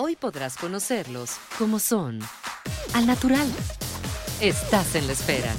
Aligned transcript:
Hoy 0.00 0.14
podrás 0.14 0.56
conocerlos 0.56 1.38
como 1.58 1.80
son. 1.80 2.20
Al 2.94 3.04
natural. 3.04 3.48
Estás 4.40 4.94
en 4.94 5.08
la 5.08 5.12
espera. 5.12 5.52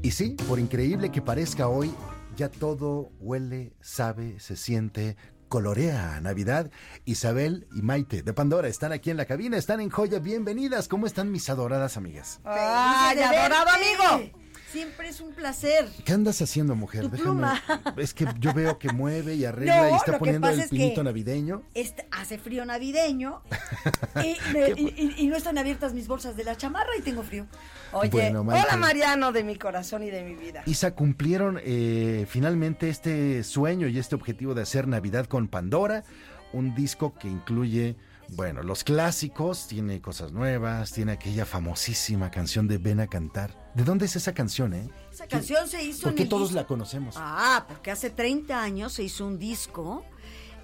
Y 0.00 0.10
sí, 0.12 0.34
por 0.48 0.58
increíble 0.58 1.12
que 1.12 1.20
parezca 1.20 1.68
hoy, 1.68 1.92
ya 2.34 2.48
todo 2.48 3.10
huele, 3.20 3.74
sabe, 3.82 4.40
se 4.40 4.56
siente, 4.56 5.18
colorea 5.48 6.16
a 6.16 6.20
Navidad. 6.20 6.70
Isabel 7.04 7.66
y 7.74 7.82
Maite 7.82 8.22
de 8.22 8.32
Pandora 8.32 8.68
están 8.68 8.92
aquí 8.92 9.10
en 9.10 9.16
la 9.16 9.24
cabina, 9.24 9.56
están 9.56 9.80
en 9.80 9.90
joya. 9.90 10.18
Bienvenidas. 10.18 10.88
¿Cómo 10.88 11.06
están 11.06 11.32
mis 11.32 11.48
adoradas 11.50 11.96
amigas? 11.96 12.40
¡Ay, 12.44 13.18
adorado 13.20 13.70
amigo! 13.70 14.47
Siempre 14.72 15.08
es 15.08 15.20
un 15.20 15.32
placer. 15.32 15.88
¿Qué 16.04 16.12
andas 16.12 16.42
haciendo, 16.42 16.74
mujer? 16.74 17.02
Tu 17.02 17.10
Déjame- 17.10 17.22
pluma. 17.22 17.62
Es 17.96 18.12
que 18.12 18.26
yo 18.38 18.52
veo 18.52 18.78
que 18.78 18.92
mueve 18.92 19.34
y 19.34 19.44
arregla 19.46 19.82
No, 19.88 19.90
y 19.90 19.96
está 19.96 20.18
poniendo 20.18 20.48
el 20.48 20.58
es 20.60 20.64
que- 20.66 20.76
pinito 20.76 21.02
navideño. 21.02 21.62
Este, 21.74 22.06
hace 22.10 22.38
frío 22.38 22.64
navideño 22.66 23.40
y, 24.24 24.36
me- 24.52 24.70
y- 24.76 25.14
y- 25.16 25.26
no 25.26 25.36
están 25.36 25.56
abiertas 25.58 25.94
mis 25.94 26.06
bolsas 26.06 26.36
de 26.36 26.44
la 26.44 26.56
chamarra 26.56 26.90
y 26.98 27.02
tengo 27.02 27.22
frío. 27.22 27.46
Oye, 27.92 28.10
Bueno, 28.10 28.42
hola 28.42 28.76
Mariano 28.76 29.32
de 29.32 29.42
mi 29.44 29.56
corazón 29.56 30.02
y 30.02 30.10
de 30.10 30.22
mi 30.22 30.34
vida. 30.34 30.62
Isa, 30.66 30.90
cumplieron 30.94 31.58
eh, 31.64 32.26
finalmente 32.28 32.90
este 32.90 33.42
sueño 33.44 33.88
y 33.88 33.98
este 33.98 34.14
objetivo 34.14 34.54
de 34.54 34.62
hacer 34.62 34.86
Navidad 34.86 35.26
con 35.26 35.48
Pandora, 35.48 36.04
un 36.52 36.74
disco 36.74 37.14
que 37.18 37.28
incluye, 37.28 37.96
bueno, 38.30 38.62
los 38.62 38.84
clásicos, 38.84 39.66
tiene 39.68 40.02
cosas 40.02 40.32
nuevas, 40.32 40.92
tiene 40.92 41.12
aquella 41.12 41.46
famosísima 41.46 42.30
canción 42.30 42.68
de 42.68 42.76
Ven 42.76 43.00
a 43.00 43.06
cantar. 43.06 43.67
¿De 43.78 43.84
dónde 43.84 44.06
es 44.06 44.16
esa 44.16 44.34
canción, 44.34 44.74
eh? 44.74 44.90
Esa 45.12 45.28
canción 45.28 45.68
se 45.68 45.80
hizo 45.84 46.02
¿Por 46.02 46.10
en 46.10 46.16
qué 46.16 46.22
el 46.24 46.28
todos 46.28 46.48
disco- 46.48 46.56
la 46.60 46.66
conocemos? 46.66 47.14
Ah, 47.16 47.64
porque 47.68 47.92
hace 47.92 48.10
30 48.10 48.60
años 48.60 48.92
se 48.92 49.04
hizo 49.04 49.24
un 49.24 49.38
disco 49.38 50.04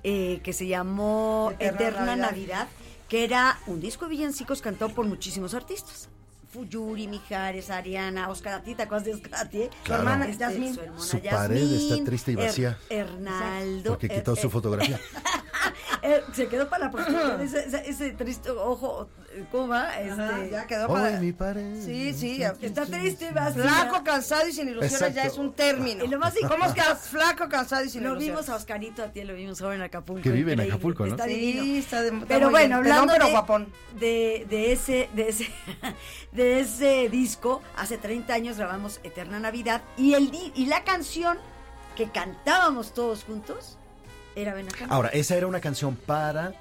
eh, 0.02 0.40
que 0.42 0.52
se 0.52 0.66
llamó 0.66 1.52
Eterna 1.60 1.76
Eterna, 1.78 2.00
Navidad. 2.16 2.26
Navidad. 2.32 2.68
que 3.08 3.22
era 3.22 3.56
un 3.68 3.80
disco 3.80 4.06
de 4.06 4.10
villancicos 4.10 4.60
cantado 4.60 4.92
por 4.92 5.06
muchísimos 5.06 5.54
artistas. 5.54 6.08
Fuyuri, 6.52 7.06
Mijares, 7.06 7.70
Ariana, 7.70 8.28
Oscar 8.30 8.54
Ati, 8.54 8.74
¿te 8.74 8.82
acuerdas 8.82 9.04
de 9.06 9.14
Oscar 9.14 9.34
Ati? 9.46 9.68
Su 9.86 9.92
hermana, 9.94 10.26
Este, 10.26 10.38
Yasmín. 10.40 10.74
Su, 10.74 10.80
hermana 10.80 11.00
Su 11.04 11.20
pared 11.20 11.72
está 11.72 12.04
triste 12.04 12.32
y 12.32 12.34
Er- 12.34 12.46
vacía. 12.46 12.78
Hernaldo. 12.90 13.90
Porque 13.92 14.06
Er- 14.08 14.14
quitó 14.16 14.34
su 14.34 14.48
er- 14.48 14.50
fotografía. 14.50 15.00
eh, 16.02 16.20
se 16.32 16.48
quedó 16.48 16.68
para 16.68 16.86
la 16.86 16.90
posteridad 16.90 17.40
ese, 17.42 17.64
ese- 17.66 17.88
ese 17.88 18.10
triste 18.12 18.50
ojo, 18.50 19.08
¿cómo 19.50 19.68
va? 19.68 20.00
Este, 20.00 20.50
ya 20.50 20.66
quedó 20.66 20.86
Hoy 20.88 21.00
para... 21.00 21.20
mi 21.20 21.32
pared. 21.32 21.84
Sí, 21.84 22.12
sí. 22.12 22.42
Está 22.60 22.86
triste, 22.86 23.30
vacía. 23.32 23.62
Flaco, 23.62 24.02
cansado 24.04 24.48
y 24.48 24.52
sin 24.52 24.68
ilusiones 24.68 24.92
Exacto. 24.92 25.16
ya 25.16 25.24
es 25.24 25.38
un 25.38 25.52
término. 25.52 26.04
Y 26.04 26.08
lo 26.08 26.18
más 26.18 26.34
¿Cómo 26.48 26.64
es 26.66 26.72
que 26.72 26.82
flaco, 26.82 27.48
cansado 27.48 27.84
y 27.84 27.88
sin 27.90 28.02
Lo 28.02 28.10
ilusiones? 28.10 28.28
vimos 28.44 28.48
a 28.48 28.56
Oscarito, 28.56 29.02
a 29.02 29.08
ti 29.12 29.22
lo 29.24 29.34
vimos 29.34 29.60
ahora 29.62 29.76
en 29.76 29.82
Acapulco. 29.82 30.22
Que 30.22 30.30
vive 30.30 30.52
en. 30.52 30.60
Acapulco, 30.60 31.04
¿no? 31.06 31.12
Está 31.12 31.24
Sí, 31.24 31.34
divino. 31.34 31.78
está 31.78 32.02
de- 32.02 32.08
está 32.08 32.26
Pero 32.26 32.50
bueno, 32.50 32.80
bien. 32.80 32.92
hablando 32.92 33.12
pero 33.12 33.24
de, 33.26 33.30
guapón. 33.32 33.68
de, 33.98 34.46
de 34.48 34.72
ese, 34.72 35.08
de, 35.14 35.28
ese, 35.28 35.48
de 36.32 36.60
ese 36.60 37.08
disco, 37.08 37.62
hace 37.76 37.98
30 37.98 38.32
años 38.34 38.56
grabamos 38.58 39.00
Eterna 39.04 39.38
Navidad 39.40 39.82
y, 39.96 40.14
el, 40.14 40.30
di- 40.30 40.52
y 40.54 40.66
la 40.66 40.84
canción 40.84 41.38
que 41.96 42.08
cantábamos 42.10 42.92
todos 42.94 43.24
juntos 43.24 43.78
era 44.36 44.52
Ven 44.54 44.66
acá. 44.68 44.86
Ahora, 44.88 45.10
esa 45.10 45.36
era 45.36 45.46
una 45.46 45.60
canción 45.60 45.94
para... 45.94 46.52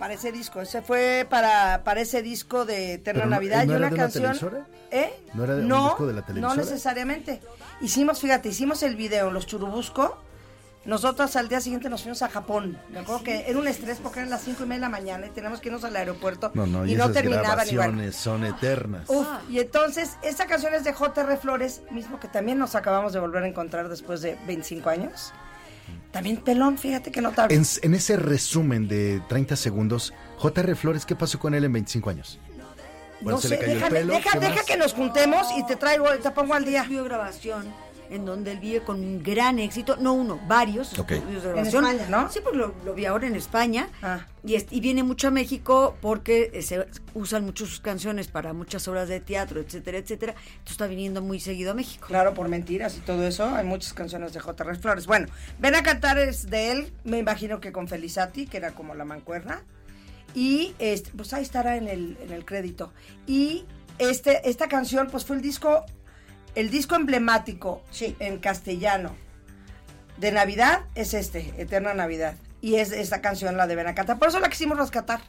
Para 0.00 0.14
ese 0.14 0.32
disco. 0.32 0.60
Ese 0.60 0.82
fue 0.82 1.26
para, 1.30 1.84
para 1.84 2.00
ese 2.00 2.22
disco 2.22 2.64
de 2.64 2.94
Eterna 2.94 3.24
no- 3.24 3.30
Navidad. 3.30 3.64
¿no 3.66 3.72
y 3.72 3.76
era 3.76 3.86
una 3.86 3.90
de 3.90 3.96
canción. 3.96 4.22
televisora? 4.24 4.66
¿Eh? 4.90 5.12
¿No 5.34 5.44
era 5.44 5.54
de 5.56 5.62
un 5.62 5.68
no, 5.68 5.84
disco 5.90 6.06
de 6.06 6.14
la 6.14 6.22
televisora? 6.26 6.54
No 6.54 6.60
necesariamente. 6.60 7.40
Hicimos, 7.80 8.18
fíjate, 8.20 8.48
hicimos 8.48 8.82
el 8.82 8.96
video, 8.96 9.30
Los 9.30 9.46
Churubusco. 9.46 10.18
Nosotros 10.86 11.36
al 11.36 11.50
día 11.50 11.60
siguiente 11.60 11.90
nos 11.90 12.00
fuimos 12.00 12.22
a 12.22 12.30
Japón. 12.30 12.78
Me 12.90 13.00
acuerdo 13.00 13.22
que 13.22 13.44
era 13.46 13.58
un 13.58 13.68
estrés 13.68 13.98
porque 14.02 14.20
eran 14.20 14.30
las 14.30 14.40
cinco 14.40 14.62
y 14.64 14.66
media 14.66 14.76
de 14.78 14.80
la 14.80 14.88
mañana 14.88 15.26
y 15.26 15.30
teníamos 15.30 15.60
que 15.60 15.68
irnos 15.68 15.84
al 15.84 15.94
aeropuerto. 15.94 16.50
No, 16.54 16.66
no, 16.66 16.86
y, 16.86 16.94
y 16.94 16.96
no 16.96 17.12
terminaban 17.12 17.68
igual. 17.68 18.12
son 18.14 18.46
eternas. 18.46 19.04
Uf, 19.08 19.26
y 19.50 19.58
entonces, 19.60 20.16
esta 20.22 20.46
canción 20.46 20.72
es 20.72 20.82
de 20.84 20.94
J.R. 20.94 21.36
Flores, 21.36 21.82
mismo 21.90 22.18
que 22.18 22.28
también 22.28 22.58
nos 22.58 22.74
acabamos 22.74 23.12
de 23.12 23.20
volver 23.20 23.42
a 23.42 23.48
encontrar 23.48 23.90
después 23.90 24.22
de 24.22 24.38
25 24.46 24.88
años. 24.88 25.34
También 26.12 26.38
pelón, 26.38 26.76
fíjate 26.78 27.12
que 27.12 27.20
notable. 27.20 27.54
En, 27.54 27.62
en 27.82 27.94
ese 27.94 28.16
resumen 28.16 28.88
de 28.88 29.22
30 29.28 29.54
segundos, 29.56 30.12
J.R. 30.38 30.74
Flores, 30.74 31.06
¿qué 31.06 31.14
pasó 31.14 31.38
con 31.38 31.54
él 31.54 31.64
en 31.64 31.72
25 31.72 32.10
años? 32.10 32.38
Bueno, 33.20 33.36
no 33.36 33.40
se 33.42 33.48
sé, 33.48 33.54
le 33.54 33.60
cayó 33.60 33.72
el 33.72 33.78
déjame- 33.80 33.90
pelo, 33.90 34.12
deja, 34.14 34.30
¿qué 34.32 34.38
deja 34.40 34.64
que 34.64 34.76
nos 34.78 34.94
juntemos 34.94 35.46
y 35.58 35.66
te 35.66 35.76
traigo, 35.76 36.06
te 36.22 36.30
pongo 36.30 36.54
al 36.54 36.64
día. 36.64 36.84
grabación 36.88 37.66
en 38.10 38.24
donde 38.24 38.52
él 38.52 38.58
vive 38.60 38.80
con 38.82 39.00
un 39.00 39.22
gran 39.22 39.58
éxito, 39.58 39.96
no 39.96 40.12
uno, 40.12 40.40
varios 40.48 40.98
Ok. 40.98 41.12
estudios 41.12 41.42
de 41.44 41.50
En. 41.50 41.66
España, 41.66 42.06
¿no? 42.08 42.30
Sí, 42.30 42.40
porque 42.42 42.58
lo, 42.58 42.74
lo 42.84 42.92
vi 42.94 43.06
ahora 43.06 43.26
en 43.26 43.36
España. 43.36 43.88
Ah. 44.02 44.26
Y, 44.44 44.54
es- 44.56 44.66
y 44.70 44.80
viene 44.80 45.02
mucho 45.02 45.28
a 45.28 45.30
México 45.30 45.96
porque 46.00 46.50
eh, 46.52 46.62
se 46.62 46.86
usan 47.14 47.44
mucho 47.44 47.66
sus 47.66 47.80
canciones 47.80 48.28
para 48.28 48.52
muchas 48.52 48.86
obras 48.88 49.08
de 49.08 49.20
teatro, 49.20 49.60
etcétera, 49.60 49.98
etcétera. 49.98 50.32
Entonces 50.32 50.72
está 50.72 50.86
viniendo 50.86 51.22
muy 51.22 51.40
seguido 51.40 51.70
a 51.70 51.74
México. 51.74 52.06
Claro, 52.08 52.34
por 52.34 52.48
mentiras 52.48 52.96
y 52.96 53.00
todo 53.00 53.26
eso. 53.26 53.44
Hay 53.54 53.64
muchas 53.64 53.92
canciones 53.92 54.32
de 54.32 54.40
J.R. 54.40 54.76
Flores. 54.78 55.06
Bueno, 55.06 55.28
ven 55.58 55.74
a 55.74 55.82
cantar 55.82 56.18
es 56.18 56.50
de 56.50 56.72
él, 56.72 56.92
me 57.04 57.18
imagino 57.18 57.60
que 57.60 57.70
con 57.72 57.86
Felizati, 57.88 58.46
que 58.46 58.56
era 58.56 58.72
como 58.72 58.94
la 58.94 59.04
mancuerna. 59.04 59.62
Y 60.34 60.74
este, 60.78 61.10
pues 61.16 61.32
ahí 61.32 61.42
estará 61.42 61.76
en 61.76 61.88
el, 61.88 62.16
en 62.22 62.32
el 62.32 62.44
crédito. 62.44 62.92
Y 63.26 63.64
este, 63.98 64.48
esta 64.48 64.68
canción, 64.68 65.08
pues 65.10 65.24
fue 65.24 65.36
el 65.36 65.42
disco, 65.42 65.84
el 66.54 66.70
disco 66.70 66.94
emblemático 66.94 67.82
en 68.18 68.38
castellano 68.38 69.14
de 70.18 70.32
Navidad 70.32 70.82
es 70.94 71.14
este, 71.14 71.54
Eterna 71.58 71.94
Navidad. 71.94 72.34
Y 72.60 72.76
es 72.76 72.92
esta 72.92 73.22
canción 73.22 73.56
la 73.56 73.66
de 73.66 73.74
Ven 73.74 73.86
a 73.86 73.94
cantar. 73.94 74.18
Por 74.18 74.28
eso 74.28 74.38
la 74.38 74.50
quisimos 74.50 74.78
rescatar. 74.78 75.20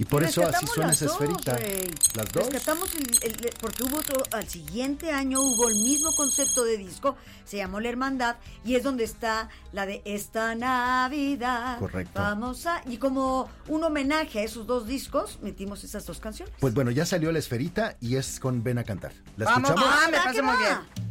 Y 0.00 0.04
por 0.04 0.22
eso 0.22 0.42
así 0.42 0.66
Rescatamos 0.66 0.74
suena 0.74 0.86
las 0.88 0.96
esa 1.02 1.04
dos, 1.06 1.20
esferita. 1.20 1.56
Rey. 1.56 1.94
Las 2.14 2.32
dos. 2.32 2.46
Rescatamos 2.50 2.94
el- 2.94 3.18
el- 3.46 3.52
porque 3.60 3.82
hubo 3.82 3.96
otro, 3.98 4.22
al 4.30 4.48
siguiente 4.48 5.10
año 5.10 5.40
hubo 5.40 5.68
el 5.68 5.74
mismo 5.74 6.14
concepto 6.14 6.62
de 6.64 6.76
disco, 6.76 7.16
se 7.44 7.56
llamó 7.56 7.80
La 7.80 7.88
Hermandad, 7.88 8.36
y 8.64 8.76
es 8.76 8.82
donde 8.84 9.02
está 9.04 9.48
la 9.72 9.86
de 9.86 10.00
Esta 10.04 10.54
Navidad. 10.54 11.78
Correcto. 11.78 12.12
Vamos 12.20 12.66
a, 12.66 12.82
y 12.86 12.98
como 12.98 13.48
un 13.66 13.82
homenaje 13.82 14.38
a 14.40 14.42
esos 14.44 14.66
dos 14.66 14.86
discos, 14.86 15.38
metimos 15.42 15.82
esas 15.82 16.06
dos 16.06 16.20
canciones. 16.20 16.54
Pues 16.60 16.74
bueno, 16.74 16.90
ya 16.92 17.04
salió 17.04 17.32
la 17.32 17.38
esferita 17.40 17.96
y 18.00 18.16
es 18.16 18.38
con 18.38 18.62
Ven 18.62 18.78
a 18.78 18.84
cantar. 18.84 19.12
¿La 19.36 19.46
Vamos, 19.46 19.70
escuchamos? 19.70 19.94
ah, 20.00 20.08
me 20.10 20.16
Va, 20.18 20.24
parece 20.24 20.42
muy 20.42 20.56
bien. 20.58 21.07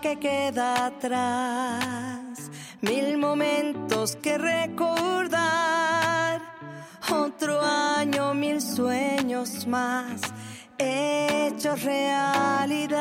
Que 0.00 0.18
queda 0.18 0.86
atrás, 0.86 2.50
mil 2.80 3.18
momentos 3.18 4.16
que 4.16 4.38
recordar. 4.38 6.40
otro 7.12 7.60
año, 7.60 8.32
mil 8.34 8.60
sueños 8.60 9.66
más 9.66 10.20
hechos 10.78 11.82
realidad. 11.82 13.00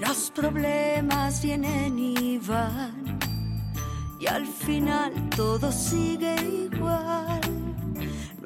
Los 0.00 0.30
problemas 0.30 1.42
vienen 1.42 1.98
y 1.98 2.38
van 2.38 3.18
y 4.18 4.26
al 4.26 4.46
final 4.46 5.12
todo 5.36 5.70
sigue 5.70 6.34
igual. 6.72 7.40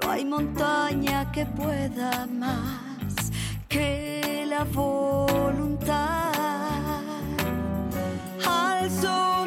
No 0.02 0.10
hay 0.10 0.24
montaña 0.24 1.30
que 1.30 1.46
pueda 1.46 2.26
más 2.26 3.30
que 3.68 4.19
la 4.50 4.64
voluntad. 4.64 6.32
Alzo 8.44 9.39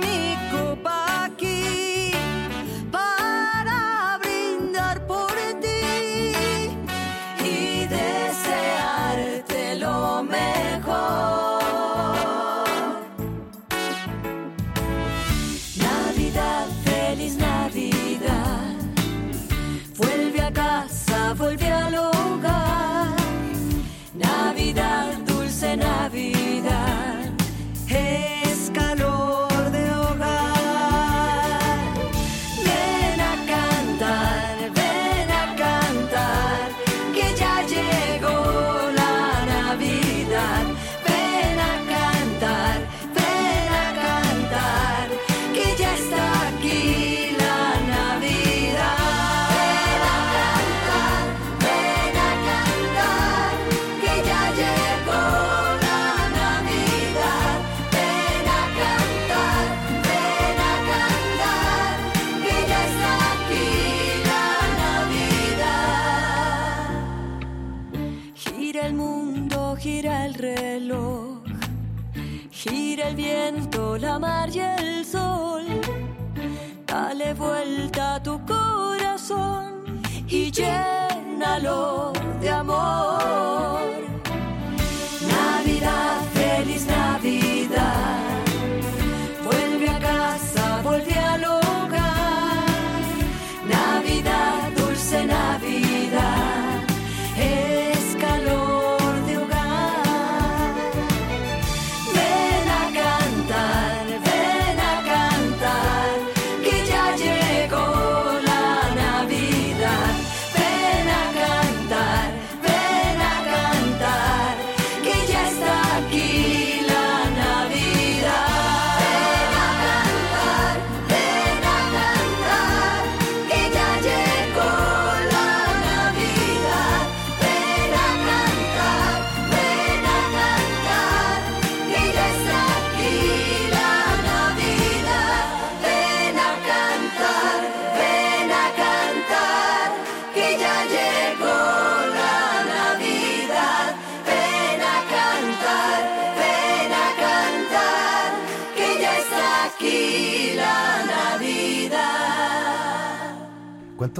llénalo 80.54 82.14
de 82.40 82.50
amor. 82.50 83.23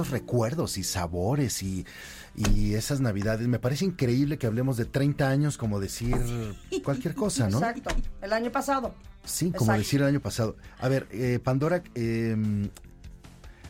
Recuerdos 0.02 0.78
y 0.78 0.82
sabores 0.82 1.62
y, 1.62 1.86
y 2.34 2.74
esas 2.74 3.00
navidades. 3.00 3.46
Me 3.46 3.58
parece 3.58 3.84
increíble 3.84 4.38
que 4.38 4.46
hablemos 4.46 4.76
de 4.76 4.84
30 4.84 5.28
años 5.28 5.56
como 5.56 5.80
decir 5.80 6.16
cualquier 6.82 7.14
cosa, 7.14 7.48
¿no? 7.48 7.58
Exacto. 7.58 7.94
El 8.20 8.32
año 8.32 8.50
pasado. 8.50 8.94
Sí, 9.24 9.46
como 9.46 9.72
Exacto. 9.72 9.78
decir 9.78 10.00
el 10.02 10.06
año 10.08 10.20
pasado. 10.20 10.56
A 10.80 10.88
ver, 10.88 11.06
eh, 11.10 11.38
Pandora 11.42 11.82
eh, 11.94 12.36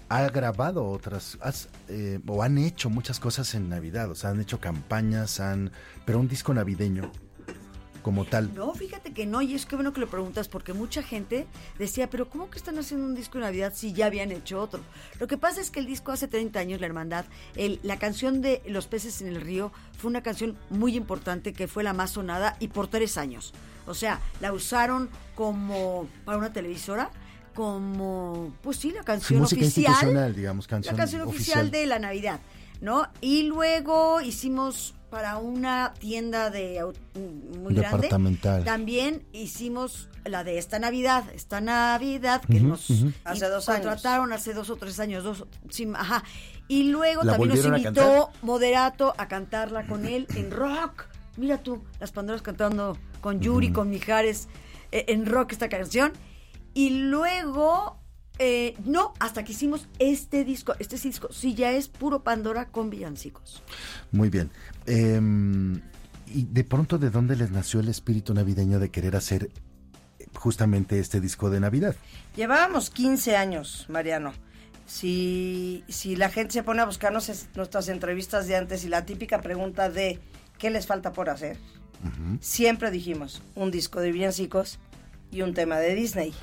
ha 0.08 0.28
grabado 0.28 0.86
otras, 0.86 1.38
has, 1.40 1.68
eh, 1.88 2.20
o 2.26 2.42
han 2.42 2.58
hecho 2.58 2.90
muchas 2.90 3.20
cosas 3.20 3.54
en 3.54 3.68
Navidad, 3.68 4.10
o 4.10 4.14
sea, 4.14 4.30
han 4.30 4.40
hecho 4.40 4.60
campañas, 4.60 5.40
han, 5.40 5.70
pero 6.04 6.20
un 6.20 6.28
disco 6.28 6.52
navideño 6.54 7.10
como 8.04 8.24
tal. 8.26 8.54
No, 8.54 8.72
fíjate 8.74 9.12
que 9.12 9.24
no, 9.26 9.42
y 9.42 9.54
es 9.54 9.64
que 9.66 9.74
bueno 9.74 9.92
que 9.92 10.00
lo 10.00 10.08
preguntas, 10.08 10.46
porque 10.46 10.72
mucha 10.74 11.02
gente 11.02 11.46
decía, 11.78 12.08
pero 12.10 12.28
¿cómo 12.28 12.50
que 12.50 12.58
están 12.58 12.78
haciendo 12.78 13.06
un 13.06 13.14
disco 13.16 13.38
de 13.38 13.44
Navidad 13.46 13.72
si 13.74 13.92
ya 13.94 14.06
habían 14.06 14.30
hecho 14.30 14.60
otro? 14.60 14.80
Lo 15.18 15.26
que 15.26 15.38
pasa 15.38 15.60
es 15.60 15.70
que 15.72 15.80
el 15.80 15.86
disco 15.86 16.12
hace 16.12 16.28
30 16.28 16.60
años, 16.60 16.80
La 16.80 16.86
Hermandad, 16.86 17.24
el- 17.56 17.80
la 17.82 17.98
canción 17.98 18.40
de 18.42 18.62
Los 18.66 18.86
peces 18.86 19.20
en 19.22 19.28
el 19.28 19.40
río 19.40 19.72
fue 19.98 20.10
una 20.10 20.22
canción 20.22 20.56
muy 20.70 20.96
importante 20.96 21.52
que 21.54 21.66
fue 21.66 21.82
la 21.82 21.94
más 21.94 22.10
sonada 22.12 22.56
y 22.60 22.68
por 22.68 22.86
tres 22.88 23.16
años. 23.18 23.52
O 23.86 23.94
sea, 23.94 24.20
la 24.40 24.52
usaron 24.52 25.08
como 25.34 26.06
para 26.24 26.38
una 26.38 26.52
televisora, 26.52 27.10
como, 27.54 28.54
pues 28.62 28.76
sí, 28.76 28.90
la 28.90 29.02
canción 29.02 29.42
oficial. 29.42 30.34
digamos, 30.34 30.66
canción 30.66 30.94
La 30.94 30.98
canción 30.98 31.22
oficial, 31.22 31.70
de 31.70 31.86
la 31.86 31.98
Navidad, 31.98 32.40
¿no? 32.80 33.08
Y 33.20 33.44
luego 33.44 34.20
hicimos 34.20 34.94
para 35.14 35.36
una 35.36 35.94
tienda 36.00 36.50
de 36.50 36.80
au- 36.82 36.92
muy 37.62 37.72
grande. 37.72 37.98
Departamental. 37.98 38.64
También 38.64 39.22
hicimos 39.32 40.08
la 40.24 40.42
de 40.42 40.58
esta 40.58 40.80
Navidad, 40.80 41.22
esta 41.32 41.60
Navidad 41.60 42.42
que 42.42 42.56
Ujú, 42.56 42.66
nos 42.66 42.90
ujú. 42.90 43.12
Hace 43.22 43.46
dos 43.48 43.68
años. 43.68 43.82
contrataron 43.86 44.32
hace 44.32 44.54
dos 44.54 44.70
o 44.70 44.76
tres 44.76 44.98
años, 44.98 45.22
dos, 45.22 45.46
sí, 45.70 45.88
ajá. 45.94 46.24
Y 46.66 46.90
luego 46.90 47.22
¿La 47.22 47.36
también 47.36 47.54
nos 47.54 47.64
invitó 47.78 48.30
Moderato 48.42 49.14
a 49.16 49.28
cantarla 49.28 49.86
con 49.86 50.04
él 50.04 50.26
en 50.34 50.50
rock. 50.50 51.04
Mira 51.36 51.58
tú, 51.58 51.84
las 52.00 52.10
Pandoras 52.10 52.42
cantando 52.42 52.98
con 53.20 53.38
Yuri, 53.38 53.70
con 53.70 53.90
Mijares 53.90 54.48
eh, 54.90 55.04
en 55.06 55.26
rock 55.26 55.52
esta 55.52 55.68
canción. 55.68 56.12
Y 56.74 56.90
luego, 56.90 58.00
eh, 58.38 58.74
no, 58.84 59.12
hasta 59.20 59.44
que 59.44 59.52
hicimos 59.52 59.86
este 59.98 60.44
disco, 60.44 60.74
este 60.78 60.96
disco, 60.96 61.28
sí 61.32 61.54
ya 61.54 61.72
es 61.72 61.88
puro 61.88 62.22
Pandora 62.22 62.66
con 62.66 62.90
villancicos. 62.90 63.62
Muy 64.12 64.28
bien. 64.30 64.50
Eh, 64.86 65.20
y 66.26 66.42
de 66.44 66.64
pronto, 66.64 66.98
¿de 66.98 67.10
dónde 67.10 67.36
les 67.36 67.50
nació 67.50 67.80
el 67.80 67.88
espíritu 67.88 68.34
navideño 68.34 68.78
de 68.80 68.90
querer 68.90 69.14
hacer 69.16 69.50
justamente 70.34 70.98
este 70.98 71.20
disco 71.20 71.50
de 71.50 71.60
Navidad? 71.60 71.94
Llevábamos 72.34 72.90
15 72.90 73.36
años, 73.36 73.86
Mariano. 73.88 74.32
Si, 74.86 75.84
si 75.88 76.14
la 76.16 76.28
gente 76.28 76.52
se 76.52 76.62
pone 76.62 76.82
a 76.82 76.86
buscarnos 76.86 77.28
es- 77.28 77.48
nuestras 77.54 77.88
entrevistas 77.88 78.46
de 78.46 78.56
antes 78.56 78.84
y 78.84 78.88
la 78.88 79.06
típica 79.06 79.40
pregunta 79.40 79.88
de 79.90 80.18
¿qué 80.58 80.70
les 80.70 80.86
falta 80.86 81.12
por 81.12 81.30
hacer? 81.30 81.56
Siempre 82.40 82.90
dijimos 82.90 83.40
un 83.54 83.70
disco 83.70 84.00
de 84.00 84.12
villancicos 84.12 84.78
y 85.30 85.40
un 85.40 85.54
tema 85.54 85.78
de 85.78 85.94
Disney. 85.94 86.34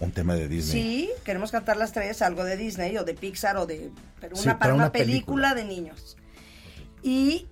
Un 0.00 0.12
tema 0.12 0.34
de 0.34 0.48
Disney. 0.48 0.82
Sí, 0.82 1.10
queremos 1.24 1.50
cantar 1.50 1.76
las 1.76 1.92
tres, 1.92 2.22
algo 2.22 2.44
de 2.44 2.56
Disney 2.56 2.96
o 2.98 3.04
de 3.04 3.14
Pixar 3.14 3.56
o 3.56 3.66
de... 3.66 3.90
Pero 4.20 4.34
una 4.34 4.42
Sí, 4.42 4.46
para, 4.46 4.58
para 4.58 4.74
una, 4.74 4.84
una 4.84 4.92
película, 4.92 5.54
película. 5.54 5.54
de 5.54 5.64
niños. 5.64 6.16
Y 7.02 7.46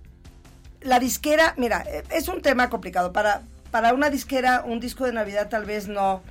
la 0.81 1.01
disquera, 1.01 1.55
mira, 1.57 1.85
es 2.11 2.29
un 2.29 2.43
tema 2.43 2.71
complicado. 2.71 3.13
Para, 3.13 3.43
para 3.71 3.93
una 3.95 4.11
disquera, 4.11 4.63
un 4.65 4.79
disco 4.79 5.05
de 5.07 5.13
Navidad 5.13 5.49
tal 5.49 5.65
vez 5.65 5.89
no, 5.89 6.23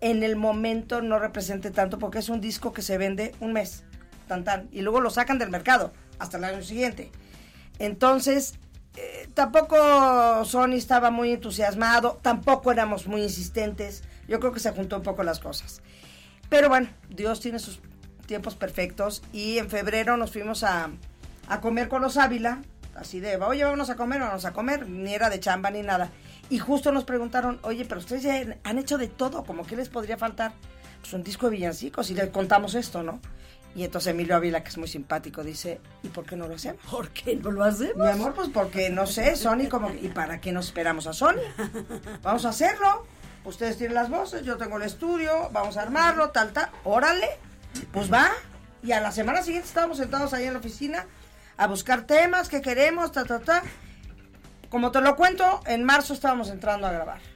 en 0.00 0.22
el 0.22 0.36
momento 0.36 1.02
no 1.02 1.18
represente 1.18 1.70
tanto 1.70 1.98
porque 1.98 2.18
es 2.20 2.28
un 2.28 2.40
disco 2.40 2.72
que 2.72 2.82
se 2.82 2.96
vende 2.98 3.34
un 3.40 3.52
mes. 3.52 3.82
tan 4.28 4.44
tan, 4.44 4.68
y 4.70 4.82
luego 4.82 5.00
lo 5.00 5.10
sacan 5.10 5.38
del 5.38 5.50
mercado 5.50 5.92
hasta 6.18 6.36
el 6.36 6.44
año 6.44 6.62
siguiente. 6.62 7.10
Entonces, 7.80 8.54
eh, 8.96 9.28
tampoco 9.34 10.44
Sony 10.44 10.74
estaba 10.74 11.10
muy 11.10 11.32
entusiasmado, 11.32 12.18
tampoco 12.22 12.70
éramos 12.70 13.06
muy 13.06 13.22
insistentes. 13.22 14.04
Yo 14.28 14.40
creo 14.40 14.52
que 14.52 14.60
se 14.60 14.70
juntó 14.70 14.96
un 14.96 15.02
poco 15.02 15.22
las 15.22 15.40
cosas. 15.40 15.82
Pero 16.48 16.68
bueno, 16.68 16.88
Dios 17.08 17.40
tiene 17.40 17.58
sus 17.58 17.80
tiempos 18.26 18.54
perfectos 18.54 19.22
y 19.32 19.58
en 19.58 19.68
febrero 19.68 20.16
nos 20.16 20.30
fuimos 20.30 20.62
a, 20.62 20.90
a 21.48 21.60
comer 21.60 21.88
con 21.88 22.02
los 22.02 22.16
Ávila, 22.16 22.62
así 22.94 23.20
de, 23.20 23.36
oye, 23.36 23.64
vamos 23.64 23.90
a 23.90 23.96
comer, 23.96 24.20
vamos 24.20 24.44
a 24.44 24.52
comer, 24.52 24.88
ni 24.88 25.14
era 25.14 25.30
de 25.30 25.40
chamba 25.40 25.70
ni 25.70 25.82
nada. 25.82 26.10
Y 26.50 26.58
justo 26.58 26.92
nos 26.92 27.04
preguntaron, 27.04 27.58
oye, 27.62 27.84
pero 27.84 28.00
ustedes 28.00 28.22
ya 28.22 28.58
han 28.62 28.78
hecho 28.78 28.98
de 28.98 29.08
todo, 29.08 29.44
como 29.44 29.66
que 29.66 29.76
les 29.76 29.88
podría 29.88 30.16
faltar? 30.16 30.52
Pues 31.00 31.12
un 31.12 31.22
disco 31.22 31.50
de 31.50 31.56
villancicos 31.56 32.10
y 32.10 32.14
le 32.14 32.30
contamos 32.30 32.74
esto, 32.74 33.02
¿no? 33.02 33.20
Y 33.74 33.84
entonces 33.84 34.12
Emilio 34.12 34.36
Ávila, 34.36 34.62
que 34.62 34.68
es 34.68 34.78
muy 34.78 34.86
simpático, 34.86 35.42
dice, 35.42 35.80
¿y 36.02 36.08
por 36.08 36.24
qué 36.24 36.36
no 36.36 36.46
lo 36.46 36.54
hacemos? 36.54 36.80
¿Por 36.88 37.08
qué 37.10 37.34
no 37.36 37.50
lo 37.50 37.64
hacemos? 37.64 37.96
Mi 37.96 38.08
amor, 38.08 38.34
pues 38.34 38.48
porque 38.48 38.88
no 38.88 39.06
sé, 39.06 39.34
Sony 39.34 39.68
como 39.68 39.90
¿y 39.90 40.08
para 40.08 40.40
qué 40.40 40.52
nos 40.52 40.66
esperamos 40.66 41.06
a 41.08 41.12
Sony? 41.12 41.42
Vamos 42.22 42.44
a 42.44 42.50
hacerlo. 42.50 43.04
Ustedes 43.44 43.76
tienen 43.76 43.94
las 43.94 44.08
voces, 44.08 44.42
yo 44.42 44.56
tengo 44.56 44.76
el 44.76 44.84
estudio, 44.84 45.50
vamos 45.52 45.76
a 45.76 45.82
armarlo, 45.82 46.30
tal, 46.30 46.52
tal. 46.52 46.70
Órale, 46.84 47.28
pues 47.92 48.12
va. 48.12 48.30
Y 48.82 48.92
a 48.92 49.00
la 49.00 49.10
semana 49.10 49.42
siguiente 49.42 49.68
estábamos 49.68 49.98
sentados 49.98 50.32
ahí 50.32 50.44
en 50.44 50.52
la 50.52 50.60
oficina 50.60 51.06
a 51.56 51.66
buscar 51.66 52.06
temas 52.06 52.48
que 52.48 52.62
queremos, 52.62 53.12
ta, 53.12 53.24
ta, 53.24 53.40
ta. 53.40 53.62
Como 54.70 54.92
te 54.92 55.00
lo 55.00 55.16
cuento, 55.16 55.60
en 55.66 55.84
marzo 55.84 56.14
estábamos 56.14 56.48
entrando 56.48 56.86
a 56.86 56.92
grabar. 56.92 57.33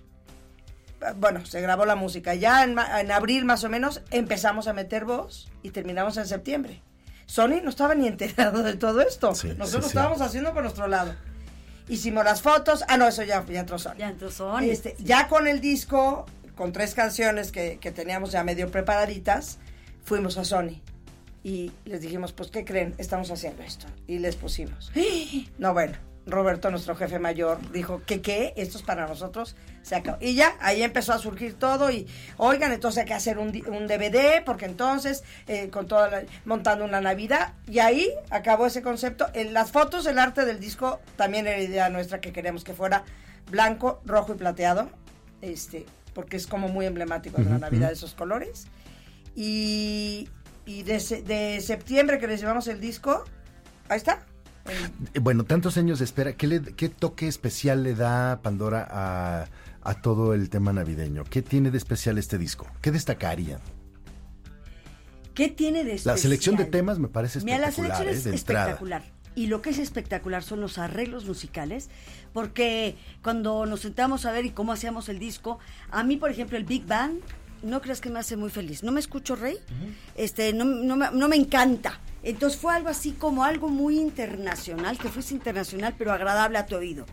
Bueno, 1.17 1.45
se 1.47 1.61
grabó 1.61 1.85
la 1.85 1.97
música. 1.97 2.35
Ya 2.35 2.65
en, 2.65 2.79
abril 2.79 3.45
más 3.45 3.65
o 3.65 3.69
menos 3.69 4.03
empezamos 4.11 4.69
a 4.69 4.73
meter 4.73 5.05
voz 5.05 5.49
y 5.63 5.71
terminamos 5.71 6.17
en 6.17 6.27
septiembre. 6.27 6.83
Sony 7.27 7.61
no 7.63 7.71
estaba 7.71 7.95
ni 7.95 8.09
enterado 8.09 8.63
de 8.63 8.75
todo 8.75 9.01
esto. 9.01 9.35
Sí, 9.35 9.49
Nosotros 9.49 9.85
sí, 9.85 9.91
sí. 9.91 9.99
estábamos 9.99 10.21
haciendo 10.21 10.53
por 10.53 10.63
nuestro 10.63 10.89
lado. 10.89 11.15
Hicimos 11.89 12.25
las 12.25 12.43
fotos. 12.43 12.85
Ah, 12.89 12.97
no, 12.97 13.07
eso 13.07 13.23
ya, 13.23 13.45
ya 13.47 13.61
entró 13.61 13.79
Sony. 13.79 13.95
Ya 13.99 14.09
entró 14.09 14.31
Sony. 14.31 14.63
Este, 14.63 14.97
Ya 14.99 15.29
con 15.29 15.47
el 15.47 15.61
disco, 15.61 16.27
con 16.55 16.73
tres 16.73 16.95
canciones 16.95 17.53
que, 17.53 17.79
que 17.81 17.93
teníamos 17.93 18.33
ya 18.33 18.45
medio 18.45 18.71
preparaditas, 18.71 19.59
fuimos 20.05 20.37
a 20.39 20.45
Sony. 20.45 20.81
Y 21.45 21.73
les 21.85 22.01
dijimos, 22.01 22.33
pues, 22.33 22.51
¿qué 22.51 22.65
creen? 22.65 22.95
Estamos 22.99 23.31
haciendo 23.31 23.63
esto. 23.63 23.87
Y 24.07 24.19
les 24.19 24.37
pusimos. 24.37 24.91
No, 25.59 25.73
bueno, 25.73 25.97
Roberto, 26.31 26.71
nuestro 26.71 26.95
jefe 26.95 27.19
mayor, 27.19 27.59
dijo 27.73 28.03
que 28.07 28.21
qué, 28.21 28.53
esto 28.57 28.79
es 28.79 28.85
para 28.85 29.07
nosotros, 29.07 29.57
se 29.83 29.97
acabó. 29.97 30.19
Y 30.21 30.35
ya, 30.35 30.57
ahí 30.61 30.83
empezó 30.83 31.13
a 31.13 31.19
surgir 31.19 31.55
todo 31.55 31.91
y, 31.91 32.07
oigan, 32.37 32.73
entonces 32.73 33.01
hay 33.01 33.07
que 33.07 33.15
hacer 33.15 33.39
un, 33.39 33.51
DVD, 33.53 34.45
porque 34.45 34.67
entonces, 34.67 35.25
eh, 35.47 35.71
con 35.71 35.87
toda 35.87 36.09
la- 36.11 36.23
montando 36.45 36.85
una 36.85 37.01
Navidad, 37.01 37.55
y 37.67 37.79
ahí 37.79 38.11
acabó 38.31 38.67
ese 38.67 38.83
concepto. 38.83 39.27
En 39.35 39.53
las 39.55 39.73
fotos, 39.73 40.07
el 40.07 40.19
arte 40.19 40.45
del 40.45 40.61
disco, 40.61 41.01
también 41.17 41.47
era 41.47 41.59
idea 41.61 41.89
nuestra 41.89 42.21
que 42.21 42.33
queremos 42.33 42.65
que 42.65 42.75
fuera 42.75 43.05
blanco, 43.51 44.01
rojo 44.05 44.35
y 44.35 44.37
plateado, 44.37 44.91
este, 45.41 45.87
porque 46.15 46.37
es 46.37 46.47
como 46.47 46.69
muy 46.69 46.85
emblemático 46.87 47.41
de 47.43 47.49
la 47.49 47.59
Navidad 47.59 47.91
esos 47.91 48.15
colores. 48.15 48.67
Y, 49.35 50.29
y 50.67 50.83
de, 50.83 50.99
de 51.25 51.61
septiembre 51.61 52.19
que 52.19 52.27
les 52.27 52.41
llevamos 52.41 52.67
el 52.69 52.81
disco, 52.81 53.25
ahí 53.89 53.97
está. 53.97 54.27
Eh, 55.15 55.19
Bueno, 55.21 55.45
tantos 55.45 55.77
años 55.77 55.99
de 55.99 56.05
espera, 56.05 56.35
¿qué, 56.35 56.47
le- 56.47 56.63
qué 56.75 56.89
toque 56.89 57.27
especial 57.29 57.83
le 57.83 57.95
da 57.95 58.41
Pandora 58.43 58.87
a, 58.91 59.47
a 59.83 59.95
todo 60.03 60.35
el 60.35 60.51
tema 60.51 60.73
navideño? 60.73 61.25
¿Qué 61.25 61.43
tiene 61.43 61.71
de 61.71 61.79
especial 61.79 62.19
este 62.19 62.39
disco? 62.39 62.67
¿Qué 62.81 62.91
destacaría? 62.91 63.61
¿Qué 65.35 65.49
tiene 65.49 65.85
de 65.85 65.93
especial? 65.95 66.15
La 66.17 66.21
selección 66.21 66.57
de 66.57 66.65
temas 66.65 66.99
me 66.99 67.09
parece 67.09 67.41
Mira, 67.41 67.59
la 67.59 67.69
espectacular, 67.69 67.99
selección 67.99 68.33
¿eh? 68.35 68.35
es 68.37 68.41
entrada. 68.41 68.65
espectacular. 68.67 69.19
Y 69.35 69.47
lo 69.47 69.63
que 69.63 69.71
es 69.71 69.79
espectacular 69.79 70.43
son 70.43 70.61
los 70.61 70.79
arreglos 70.79 71.25
musicales, 71.27 71.91
porque 72.33 72.97
cuando 73.23 73.67
nos 73.67 73.81
sentamos 73.81 74.27
a 74.27 74.33
ver 74.33 74.45
y 74.47 74.51
cómo 74.51 74.73
hacíamos 74.73 75.09
el 75.09 75.21
disco, 75.21 75.61
a 75.93 76.03
mí, 76.03 76.17
por 76.17 76.31
ejemplo, 76.33 76.59
el 76.59 76.65
Big 76.65 76.85
Bang, 76.87 77.19
no 77.63 77.81
creas 77.81 78.01
que 78.01 78.11
me 78.11 78.19
hace 78.19 78.37
muy 78.37 78.51
feliz. 78.51 78.83
No 78.83 78.91
me 78.91 78.99
escucho, 78.99 79.37
Rey, 79.37 79.59
este, 80.17 80.53
no, 80.53 80.65
no 80.65 80.97
me, 80.97 81.11
no 81.13 81.29
me 81.29 81.37
encanta. 81.37 82.01
Entonces 82.23 82.59
fue 82.61 82.75
algo 82.75 82.89
así 82.89 83.13
como 83.13 83.45
algo 83.45 83.69
muy 83.69 83.99
internacional, 83.99 84.99
que 84.99 85.09
fuese 85.09 85.35
internacional, 85.35 85.95
pero 85.97 86.13
agradable 86.13 86.59
a 86.59 86.67
tu 86.67 86.77
oído. 86.77 87.07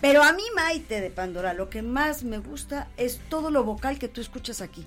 Pero 0.00 0.22
a 0.22 0.32
mí, 0.32 0.42
Maite 0.54 1.00
de 1.00 1.10
Pandora, 1.10 1.54
lo 1.54 1.70
que 1.70 1.82
más 1.82 2.22
me 2.22 2.38
gusta 2.38 2.88
es 2.96 3.20
todo 3.28 3.50
lo 3.50 3.64
vocal 3.64 3.98
que 3.98 4.06
tú 4.08 4.20
escuchas 4.20 4.60
aquí. 4.60 4.86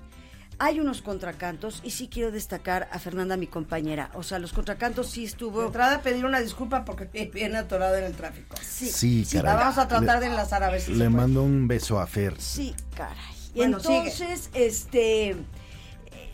Hay 0.58 0.78
unos 0.80 1.02
contracantos 1.02 1.80
y 1.82 1.90
sí 1.90 2.08
quiero 2.08 2.30
destacar 2.30 2.88
a 2.92 2.98
Fernanda, 3.00 3.36
mi 3.36 3.46
compañera. 3.48 4.10
O 4.14 4.22
sea, 4.22 4.38
los 4.38 4.52
contracantos 4.52 5.10
sí 5.10 5.22
De 5.22 5.26
estuvo... 5.26 5.66
entrada 5.66 6.00
pedir 6.02 6.24
una 6.24 6.40
disculpa 6.40 6.84
porque 6.84 7.06
viene 7.34 7.58
atorado 7.58 7.96
en 7.96 8.04
el 8.04 8.14
tráfico. 8.14 8.54
Sí, 8.62 9.24
Sí, 9.24 9.36
La 9.36 9.42
caray. 9.42 9.56
vamos 9.64 9.78
a 9.78 9.88
tratar 9.88 10.14
Le- 10.16 10.20
de 10.20 10.26
enlazar 10.26 10.62
a 10.62 10.70
ver 10.70 10.80
si 10.80 10.94
Le 10.94 11.08
mando 11.08 11.42
un 11.42 11.66
beso 11.66 11.98
a 11.98 12.06
Fer. 12.06 12.40
sí, 12.40 12.74
caray. 12.96 13.16
Y 13.54 13.58
Bueno, 13.58 13.80
sigue. 13.80 13.96
entonces, 13.98 14.50
este, 14.54 15.36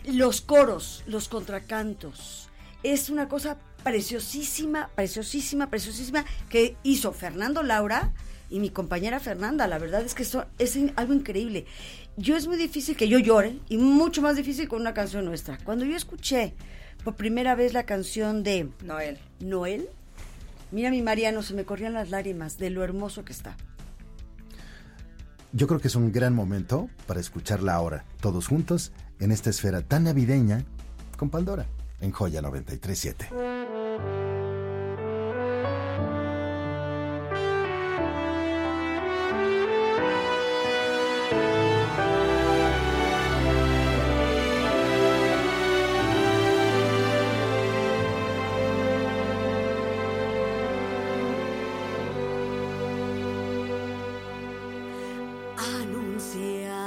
los 0.05 0.41
coros, 0.41 1.03
los 1.07 1.27
contracantos, 1.27 2.48
es 2.83 3.09
una 3.09 3.27
cosa 3.27 3.57
preciosísima, 3.83 4.89
preciosísima, 4.95 5.69
preciosísima 5.69 6.25
que 6.49 6.75
hizo 6.83 7.13
Fernando 7.13 7.63
Laura 7.63 8.13
y 8.49 8.59
mi 8.59 8.69
compañera 8.69 9.19
Fernanda. 9.19 9.67
La 9.67 9.77
verdad 9.77 10.01
es 10.01 10.13
que 10.13 10.23
eso 10.23 10.45
es 10.57 10.77
algo 10.95 11.13
increíble. 11.13 11.65
Yo 12.17 12.35
es 12.35 12.47
muy 12.47 12.57
difícil 12.57 12.95
que 12.95 13.07
yo 13.07 13.19
llore 13.19 13.59
y 13.69 13.77
mucho 13.77 14.21
más 14.21 14.35
difícil 14.35 14.67
con 14.67 14.81
una 14.81 14.93
canción 14.93 15.25
nuestra. 15.25 15.57
Cuando 15.63 15.85
yo 15.85 15.95
escuché 15.95 16.53
por 17.03 17.15
primera 17.15 17.55
vez 17.55 17.73
la 17.73 17.83
canción 17.83 18.43
de 18.43 18.69
Noel. 18.83 19.19
Noel, 19.39 19.87
mira 20.71 20.91
mi 20.91 21.01
Mariano, 21.01 21.43
se 21.43 21.53
me 21.53 21.65
corrían 21.65 21.93
las 21.93 22.09
lágrimas 22.09 22.57
de 22.57 22.69
lo 22.69 22.83
hermoso 22.83 23.23
que 23.23 23.31
está. 23.31 23.55
Yo 25.51 25.65
creo 25.67 25.79
que 25.79 25.87
es 25.87 25.95
un 25.95 26.11
gran 26.11 26.35
momento 26.35 26.89
para 27.07 27.19
escucharla 27.19 27.73
ahora, 27.73 28.05
todos 28.21 28.47
juntos, 28.47 28.91
en 29.19 29.31
esta 29.31 29.49
esfera 29.49 29.81
tan 29.81 30.03
navideña, 30.03 30.63
con 31.17 31.31
Pandora, 31.31 31.65
en 32.01 32.11
Joya 32.11 32.41
937. 32.41 33.29
Anunciando 55.57 56.78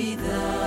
Navidad, 0.00 0.59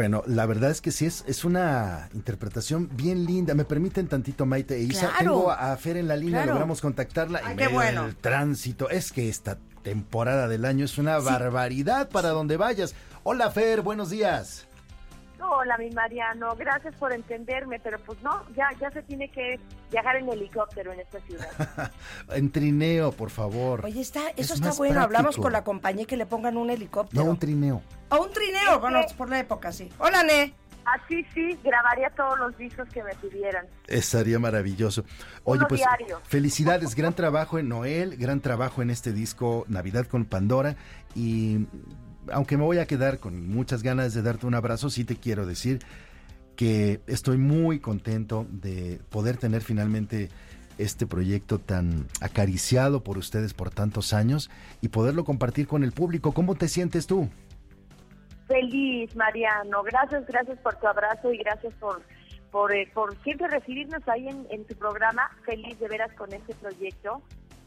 Bueno, 0.00 0.22
la 0.26 0.46
verdad 0.46 0.70
es 0.70 0.80
que 0.80 0.92
sí 0.92 1.04
es, 1.04 1.24
es 1.26 1.44
una 1.44 2.08
interpretación 2.14 2.88
bien 2.94 3.26
linda. 3.26 3.52
Me 3.52 3.66
permiten 3.66 4.06
tantito, 4.08 4.46
Maite 4.46 4.76
e 4.76 4.80
Isa. 4.80 5.10
Claro. 5.10 5.18
Tengo 5.18 5.50
a 5.50 5.76
Fer 5.76 5.98
en 5.98 6.08
la 6.08 6.16
línea, 6.16 6.38
Claro. 6.38 6.52
logramos 6.52 6.80
contactarla. 6.80 7.42
Ay, 7.44 7.50
en 7.52 7.58
qué 7.58 7.64
medio 7.64 7.74
bueno. 7.76 8.04
del 8.04 8.16
tránsito. 8.16 8.88
Es 8.88 9.12
que 9.12 9.28
esta 9.28 9.58
temporada 9.82 10.48
del 10.48 10.64
año 10.64 10.86
es 10.86 10.96
una 10.96 11.18
barbaridad 11.18 12.08
para 12.08 12.30
donde 12.30 12.56
vayas. 12.56 12.94
Hola, 13.24 13.50
Fer, 13.50 13.82
buenos 13.82 14.08
días. 14.08 14.66
Hola, 15.42 15.78
mi 15.78 15.90
Mariano, 15.90 16.54
gracias 16.56 16.94
por 16.96 17.12
entenderme, 17.12 17.80
pero 17.80 17.98
pues 18.00 18.22
no, 18.22 18.44
ya, 18.54 18.68
ya 18.80 18.90
se 18.90 19.02
tiene 19.02 19.30
que 19.30 19.58
viajar 19.90 20.16
en 20.16 20.28
helicóptero 20.28 20.92
en 20.92 21.00
esta 21.00 21.18
ciudad. 21.20 21.92
en 22.30 22.50
trineo, 22.50 23.12
por 23.12 23.30
favor. 23.30 23.84
Oye, 23.84 24.00
está, 24.00 24.28
Es 24.30 24.46
eso 24.50 24.54
está 24.54 24.72
bueno. 24.72 25.00
Hablamos 25.00 25.36
con 25.36 25.52
la 25.52 25.64
compañía 25.64 26.04
que 26.04 26.16
le 26.16 26.26
pongan 26.26 26.56
un 26.56 26.70
helicóptero. 26.70 27.24
No, 27.24 27.30
un 27.30 27.38
trineo. 27.38 27.82
O 28.10 28.22
un 28.22 28.32
trineo, 28.32 28.80
bueno, 28.80 29.00
por 29.16 29.28
la 29.30 29.38
época, 29.38 29.72
sí. 29.72 29.90
Hola, 29.98 30.22
Ne. 30.22 30.54
Así 30.84 31.24
sí, 31.34 31.58
grabaría 31.62 32.10
todos 32.10 32.38
los 32.38 32.56
discos 32.56 32.88
que 32.88 33.02
me 33.04 33.14
pidieran. 33.16 33.66
Estaría 33.86 34.38
maravilloso. 34.38 35.04
Oye, 35.44 35.58
Uno 35.58 35.68
pues 35.68 35.80
diario. 35.80 36.20
felicidades, 36.24 36.94
gran 36.96 37.12
trabajo 37.14 37.58
en 37.58 37.68
Noel, 37.68 38.16
gran 38.16 38.40
trabajo 38.40 38.82
en 38.82 38.90
este 38.90 39.12
disco 39.12 39.64
Navidad 39.68 40.06
con 40.06 40.24
Pandora 40.24 40.76
y 41.14 41.66
aunque 42.32 42.56
me 42.56 42.64
voy 42.64 42.78
a 42.78 42.86
quedar 42.86 43.18
con 43.18 43.48
muchas 43.48 43.82
ganas 43.82 44.14
de 44.14 44.22
darte 44.22 44.46
un 44.46 44.54
abrazo, 44.54 44.90
sí 44.90 45.04
te 45.04 45.16
quiero 45.16 45.46
decir 45.46 45.80
que 46.56 47.00
estoy 47.06 47.38
muy 47.38 47.80
contento 47.80 48.46
de 48.50 49.00
poder 49.10 49.36
tener 49.36 49.62
finalmente 49.62 50.28
este 50.78 51.06
proyecto 51.06 51.58
tan 51.58 52.06
acariciado 52.20 53.02
por 53.02 53.18
ustedes 53.18 53.54
por 53.54 53.70
tantos 53.70 54.12
años 54.12 54.50
y 54.80 54.88
poderlo 54.88 55.24
compartir 55.24 55.66
con 55.66 55.84
el 55.84 55.92
público. 55.92 56.32
¿Cómo 56.32 56.54
te 56.54 56.68
sientes 56.68 57.06
tú? 57.06 57.28
Feliz, 58.46 59.14
Mariano, 59.14 59.82
gracias, 59.82 60.26
gracias 60.26 60.58
por 60.58 60.74
tu 60.76 60.86
abrazo 60.86 61.32
y 61.32 61.38
gracias 61.38 61.72
por 61.74 62.02
por, 62.50 62.74
eh, 62.74 62.90
por 62.92 63.16
siempre 63.22 63.48
recibirnos 63.48 64.06
ahí 64.08 64.28
en, 64.28 64.46
en 64.50 64.64
tu 64.64 64.74
programa. 64.74 65.30
Feliz 65.44 65.78
de 65.78 65.88
veras 65.88 66.12
con 66.14 66.32
este 66.32 66.54
proyecto. 66.54 67.22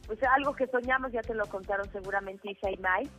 Pues 0.08 0.20
algo 0.24 0.54
que 0.54 0.68
soñamos, 0.68 1.12
ya 1.12 1.22
te 1.22 1.34
lo 1.34 1.46
contaron 1.46 1.90
seguramente 1.92 2.52
Isa 2.52 2.70
y 2.70 2.78
Mai, 2.78 3.10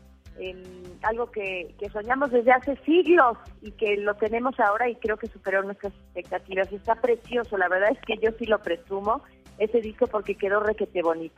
algo 1.03 1.31
que, 1.31 1.75
que 1.79 1.89
soñamos 1.91 2.31
desde 2.31 2.53
hace 2.53 2.77
siglos 2.85 3.37
y 3.63 3.73
que 3.73 3.97
lo 3.99 4.15
tenemos 4.15 4.59
ahora 4.59 4.89
y 4.89 4.97
creo 4.97 5.17
que 5.17 5.29
superó 5.29 5.63
nuestras 5.63 5.93
expectativas. 5.93 6.73
Está 6.73 6.97
precioso, 6.97 7.57
la 7.57 7.69
verdad 7.69 7.91
es 7.93 7.99
que 8.07 8.17
yo 8.23 8.31
sí 8.39 8.47
lo 8.47 8.61
presumo, 8.61 9.23
ese 9.59 9.81
disco 9.81 10.07
porque 10.07 10.35
quedó 10.35 10.61
requete 10.61 11.03
bonito. 11.03 11.37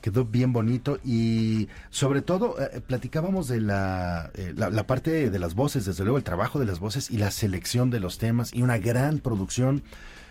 Quedó 0.00 0.24
bien 0.24 0.52
bonito 0.52 0.98
y 1.04 1.68
sobre 1.90 2.22
todo 2.22 2.56
eh, 2.60 2.80
platicábamos 2.80 3.48
de 3.48 3.60
la, 3.60 4.30
eh, 4.34 4.52
la, 4.54 4.70
la 4.70 4.86
parte 4.86 5.30
de 5.30 5.38
las 5.38 5.54
voces, 5.54 5.84
desde 5.84 6.04
luego 6.04 6.18
el 6.18 6.24
trabajo 6.24 6.58
de 6.58 6.66
las 6.66 6.80
voces 6.80 7.10
y 7.10 7.18
la 7.18 7.30
selección 7.30 7.90
de 7.90 8.00
los 8.00 8.18
temas 8.18 8.52
y 8.54 8.62
una 8.62 8.78
gran 8.78 9.18
producción. 9.18 9.82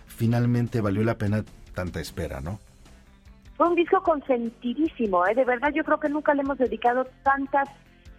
Finalmente 0.06 0.80
valió 0.80 1.02
la 1.02 1.18
pena 1.18 1.44
tanta 1.74 2.00
espera, 2.00 2.40
¿no? 2.40 2.60
Fue 3.56 3.68
un 3.68 3.74
disco 3.74 4.02
consentidísimo, 4.02 5.26
¿eh? 5.26 5.34
de 5.34 5.44
verdad 5.44 5.70
yo 5.74 5.82
creo 5.82 5.98
que 5.98 6.10
nunca 6.10 6.34
le 6.34 6.42
hemos 6.42 6.58
dedicado 6.58 7.06
tantas 7.22 7.68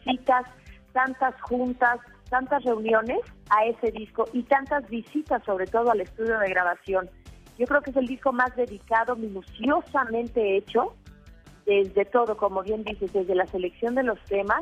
citas, 0.09 0.45
tantas 0.93 1.39
juntas, 1.41 1.99
tantas 2.29 2.63
reuniones 2.63 3.19
a 3.49 3.65
ese 3.65 3.91
disco 3.91 4.25
y 4.33 4.43
tantas 4.43 4.87
visitas 4.89 5.43
sobre 5.43 5.65
todo 5.67 5.91
al 5.91 6.01
estudio 6.01 6.39
de 6.39 6.49
grabación. 6.49 7.09
Yo 7.57 7.65
creo 7.65 7.81
que 7.81 7.91
es 7.91 7.97
el 7.97 8.07
disco 8.07 8.31
más 8.31 8.55
dedicado, 8.55 9.15
minuciosamente 9.15 10.57
hecho, 10.57 10.95
desde 11.65 12.05
todo, 12.05 12.37
como 12.37 12.61
bien 12.61 12.83
dices, 12.83 13.11
desde 13.11 13.35
la 13.35 13.47
selección 13.47 13.95
de 13.95 14.03
los 14.03 14.19
temas 14.25 14.61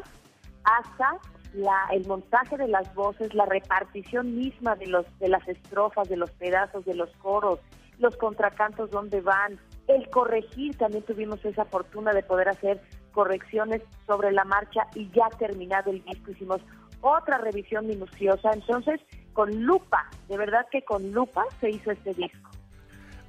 hasta 0.64 1.18
la, 1.54 1.88
el 1.92 2.06
montaje 2.08 2.58
de 2.58 2.68
las 2.68 2.94
voces, 2.96 3.34
la 3.34 3.46
repartición 3.46 4.36
misma 4.36 4.76
de, 4.76 4.88
los, 4.88 5.06
de 5.20 5.30
las 5.30 5.48
estrofas, 5.48 6.10
de 6.10 6.18
los 6.18 6.32
pedazos, 6.32 6.86
de 6.86 6.96
los 6.96 7.10
coros, 7.18 7.60
los 8.00 8.16
contracantos, 8.18 8.92
dónde 8.92 9.22
van, 9.22 9.60
el 9.88 10.10
corregir, 10.10 10.76
también 10.78 11.04
tuvimos 11.04 11.44
esa 11.46 11.66
fortuna 11.66 12.12
de 12.12 12.24
poder 12.24 12.50
hacer 12.50 12.82
correcciones 13.15 13.82
sobre 14.06 14.32
la 14.32 14.43
marcha 14.43 14.82
y 14.93 15.10
ya 15.12 15.30
terminado 15.39 15.89
el 15.89 16.04
disco 16.04 16.32
hicimos 16.32 16.62
otra 17.01 17.38
revisión 17.38 17.88
minuciosa, 17.88 18.51
entonces 18.54 18.99
con 19.34 19.63
lupa, 19.63 20.10
de 20.28 20.38
verdad 20.38 20.65
que 20.71 20.84
con 20.84 21.12
lupa 21.12 21.43
se 21.60 21.69
hizo 21.69 21.91
este 21.91 22.13
disco. 22.13 22.49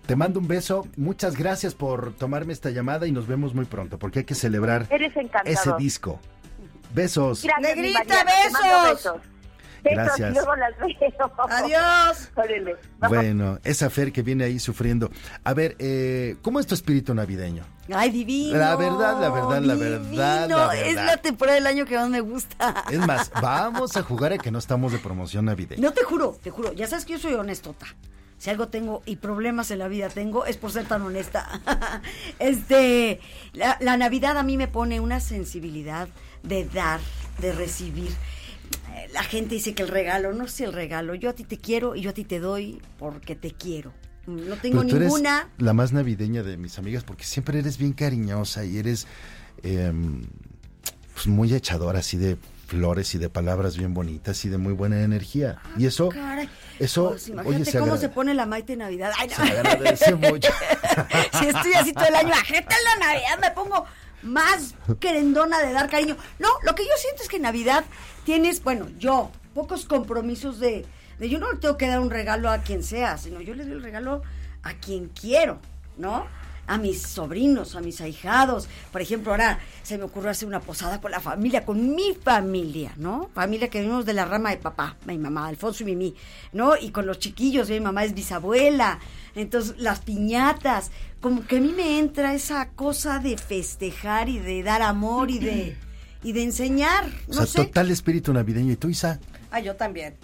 Te 0.06 0.16
mando 0.16 0.40
un 0.40 0.48
beso, 0.48 0.86
muchas 0.96 1.36
gracias 1.36 1.74
por 1.74 2.14
tomarme 2.14 2.52
esta 2.52 2.70
llamada 2.70 3.06
y 3.06 3.12
nos 3.12 3.26
vemos 3.26 3.54
muy 3.54 3.64
pronto 3.64 3.98
porque 3.98 4.20
hay 4.20 4.24
que 4.24 4.34
celebrar 4.34 4.86
Eres 4.90 5.16
encantador. 5.16 5.48
ese 5.48 5.72
disco. 5.78 6.20
Besos. 6.94 7.42
Gracias, 7.42 7.76
Negrita, 7.76 7.98
Mariana, 8.00 8.30
te 8.44 8.50
mando 8.50 8.88
besos. 8.90 9.35
Gracias. 9.94 10.30
y 10.30 10.34
luego 10.34 10.56
las 10.56 10.78
veo. 10.78 11.32
Adiós. 11.48 12.30
Órale. 12.36 12.76
Bueno, 13.08 13.58
esa 13.64 13.90
Fer 13.90 14.12
que 14.12 14.22
viene 14.22 14.44
ahí 14.44 14.58
sufriendo. 14.58 15.10
A 15.44 15.54
ver, 15.54 15.76
eh, 15.78 16.36
¿cómo 16.42 16.60
es 16.60 16.66
tu 16.66 16.74
espíritu 16.74 17.14
navideño? 17.14 17.64
Ay, 17.94 18.10
divino. 18.10 18.58
La 18.58 18.76
verdad, 18.76 19.20
la 19.20 19.30
verdad, 19.30 19.62
la 19.62 19.74
verdad, 19.74 20.48
la. 20.48 20.76
Es 20.76 20.96
la 20.96 21.16
temporada 21.18 21.56
del 21.56 21.66
año 21.66 21.84
que 21.84 21.96
más 21.96 22.08
me 22.08 22.20
gusta. 22.20 22.84
Es 22.90 22.98
más, 22.98 23.30
vamos 23.42 23.96
a 23.96 24.02
jugar 24.02 24.32
a 24.32 24.38
que 24.38 24.50
no 24.50 24.58
estamos 24.58 24.92
de 24.92 24.98
promoción 24.98 25.44
navideña. 25.44 25.80
No 25.80 25.92
te 25.92 26.02
juro, 26.02 26.36
te 26.42 26.50
juro. 26.50 26.72
Ya 26.72 26.86
sabes 26.86 27.04
que 27.04 27.14
yo 27.14 27.18
soy 27.18 27.34
honestota. 27.34 27.86
Si 28.38 28.50
algo 28.50 28.68
tengo 28.68 29.02
y 29.06 29.16
problemas 29.16 29.70
en 29.70 29.78
la 29.78 29.88
vida 29.88 30.08
tengo, 30.10 30.44
es 30.44 30.58
por 30.58 30.70
ser 30.70 30.86
tan 30.86 31.02
honesta. 31.02 31.48
este, 32.38 33.20
la, 33.54 33.78
la 33.80 33.96
Navidad 33.96 34.36
a 34.36 34.42
mí 34.42 34.58
me 34.58 34.68
pone 34.68 35.00
una 35.00 35.20
sensibilidad 35.20 36.08
de 36.42 36.64
dar, 36.64 37.00
de 37.38 37.52
recibir. 37.52 38.10
La 39.12 39.22
gente 39.24 39.54
dice 39.54 39.74
que 39.74 39.82
el 39.82 39.88
regalo, 39.88 40.32
no 40.32 40.48
sé 40.48 40.64
el 40.64 40.72
regalo. 40.72 41.14
Yo 41.14 41.30
a 41.30 41.32
ti 41.34 41.44
te 41.44 41.58
quiero 41.58 41.94
y 41.96 42.02
yo 42.02 42.10
a 42.10 42.14
ti 42.14 42.24
te 42.24 42.40
doy 42.40 42.80
porque 42.98 43.36
te 43.36 43.50
quiero. 43.52 43.92
No 44.26 44.56
tengo 44.56 44.78
Pero 44.80 44.88
tú 44.90 44.96
eres 44.96 45.08
ninguna. 45.08 45.48
la 45.58 45.72
más 45.72 45.92
navideña 45.92 46.42
de 46.42 46.56
mis 46.56 46.78
amigas 46.78 47.04
porque 47.04 47.24
siempre 47.24 47.58
eres 47.60 47.78
bien 47.78 47.92
cariñosa 47.92 48.64
y 48.64 48.78
eres 48.78 49.06
eh, 49.62 49.92
pues 51.14 51.26
muy 51.28 51.54
echadora 51.54 52.00
así 52.00 52.16
de 52.16 52.36
flores 52.66 53.14
y 53.14 53.18
de 53.18 53.28
palabras 53.28 53.76
bien 53.76 53.94
bonitas 53.94 54.44
y 54.44 54.48
de 54.48 54.58
muy 54.58 54.72
buena 54.72 55.00
energía. 55.02 55.58
Y 55.78 55.86
eso, 55.86 56.08
Caray. 56.08 56.48
eso, 56.80 57.10
Pues 57.10 57.24
oye, 57.24 57.32
imagínate 57.34 57.70
se, 57.70 57.78
cómo 57.78 57.96
se 57.96 58.08
pone 58.08 58.34
la 58.34 58.46
Maite 58.46 58.72
en 58.72 58.80
Navidad. 58.80 59.12
Ay, 59.16 59.28
no. 59.28 59.36
se 59.36 59.42
agradece 59.58 60.14
mucho. 60.16 60.50
si 61.38 61.46
estoy 61.46 61.72
así 61.74 61.92
todo 61.92 62.06
el 62.08 62.14
año, 62.16 62.32
ajeta 62.32 62.74
en 62.76 63.00
la 63.00 63.06
Navidad, 63.06 63.38
me 63.40 63.50
pongo 63.52 63.84
más 64.22 64.74
querendona 64.98 65.60
de 65.60 65.72
dar 65.72 65.88
cariño. 65.88 66.16
No, 66.40 66.48
lo 66.64 66.74
que 66.74 66.82
yo 66.82 66.90
siento 66.98 67.22
es 67.22 67.28
que 67.28 67.36
en 67.36 67.42
Navidad 67.42 67.84
tienes, 68.26 68.62
bueno, 68.62 68.88
yo, 68.98 69.30
pocos 69.54 69.86
compromisos 69.86 70.58
de, 70.58 70.84
yo 71.20 71.38
no 71.38 71.50
le 71.50 71.58
tengo 71.58 71.76
que 71.78 71.86
dar 71.86 72.00
un 72.00 72.10
regalo 72.10 72.50
a 72.50 72.58
quien 72.58 72.82
sea, 72.82 73.16
sino 73.16 73.40
yo 73.40 73.54
le 73.54 73.64
doy 73.64 73.74
el 73.74 73.82
regalo 73.82 74.22
a 74.64 74.74
quien 74.74 75.08
quiero, 75.08 75.60
¿no? 75.96 76.26
A 76.66 76.76
mis 76.76 77.02
sobrinos, 77.02 77.76
a 77.76 77.80
mis 77.80 78.00
ahijados. 78.00 78.68
Por 78.90 79.00
ejemplo, 79.00 79.30
ahora 79.30 79.60
se 79.84 79.96
me 79.96 80.02
ocurrió 80.02 80.30
hacer 80.30 80.48
una 80.48 80.58
posada 80.58 81.00
con 81.00 81.12
la 81.12 81.20
familia, 81.20 81.64
con 81.64 81.94
mi 81.94 82.14
familia, 82.14 82.92
¿no? 82.96 83.30
Familia 83.32 83.70
que 83.70 83.78
venimos 83.78 84.04
de 84.04 84.14
la 84.14 84.24
rama 84.24 84.50
de 84.50 84.56
papá, 84.56 84.96
mi 85.06 85.18
mamá, 85.18 85.46
Alfonso 85.46 85.84
y 85.84 85.86
Mimi, 85.86 86.16
¿no? 86.52 86.76
Y 86.76 86.90
con 86.90 87.06
los 87.06 87.20
chiquillos, 87.20 87.70
mi 87.70 87.78
mamá 87.78 88.02
es 88.02 88.12
bisabuela. 88.12 88.98
Entonces, 89.36 89.78
las 89.78 90.00
piñatas, 90.00 90.90
como 91.20 91.46
que 91.46 91.58
a 91.58 91.60
mí 91.60 91.72
me 91.72 92.00
entra 92.00 92.34
esa 92.34 92.70
cosa 92.70 93.20
de 93.20 93.38
festejar 93.38 94.28
y 94.28 94.40
de 94.40 94.64
dar 94.64 94.82
amor 94.82 95.30
y 95.30 95.38
de, 95.38 95.76
y 96.26 96.32
de 96.32 96.42
enseñar, 96.42 97.04
O 97.28 97.34
no 97.34 97.34
sea, 97.34 97.46
sé. 97.46 97.64
total 97.66 97.90
espíritu 97.90 98.32
navideño. 98.32 98.72
¿Y 98.72 98.76
tú, 98.76 98.88
Isa? 98.88 99.20
Ah, 99.52 99.60
yo 99.60 99.76
también. 99.76 100.16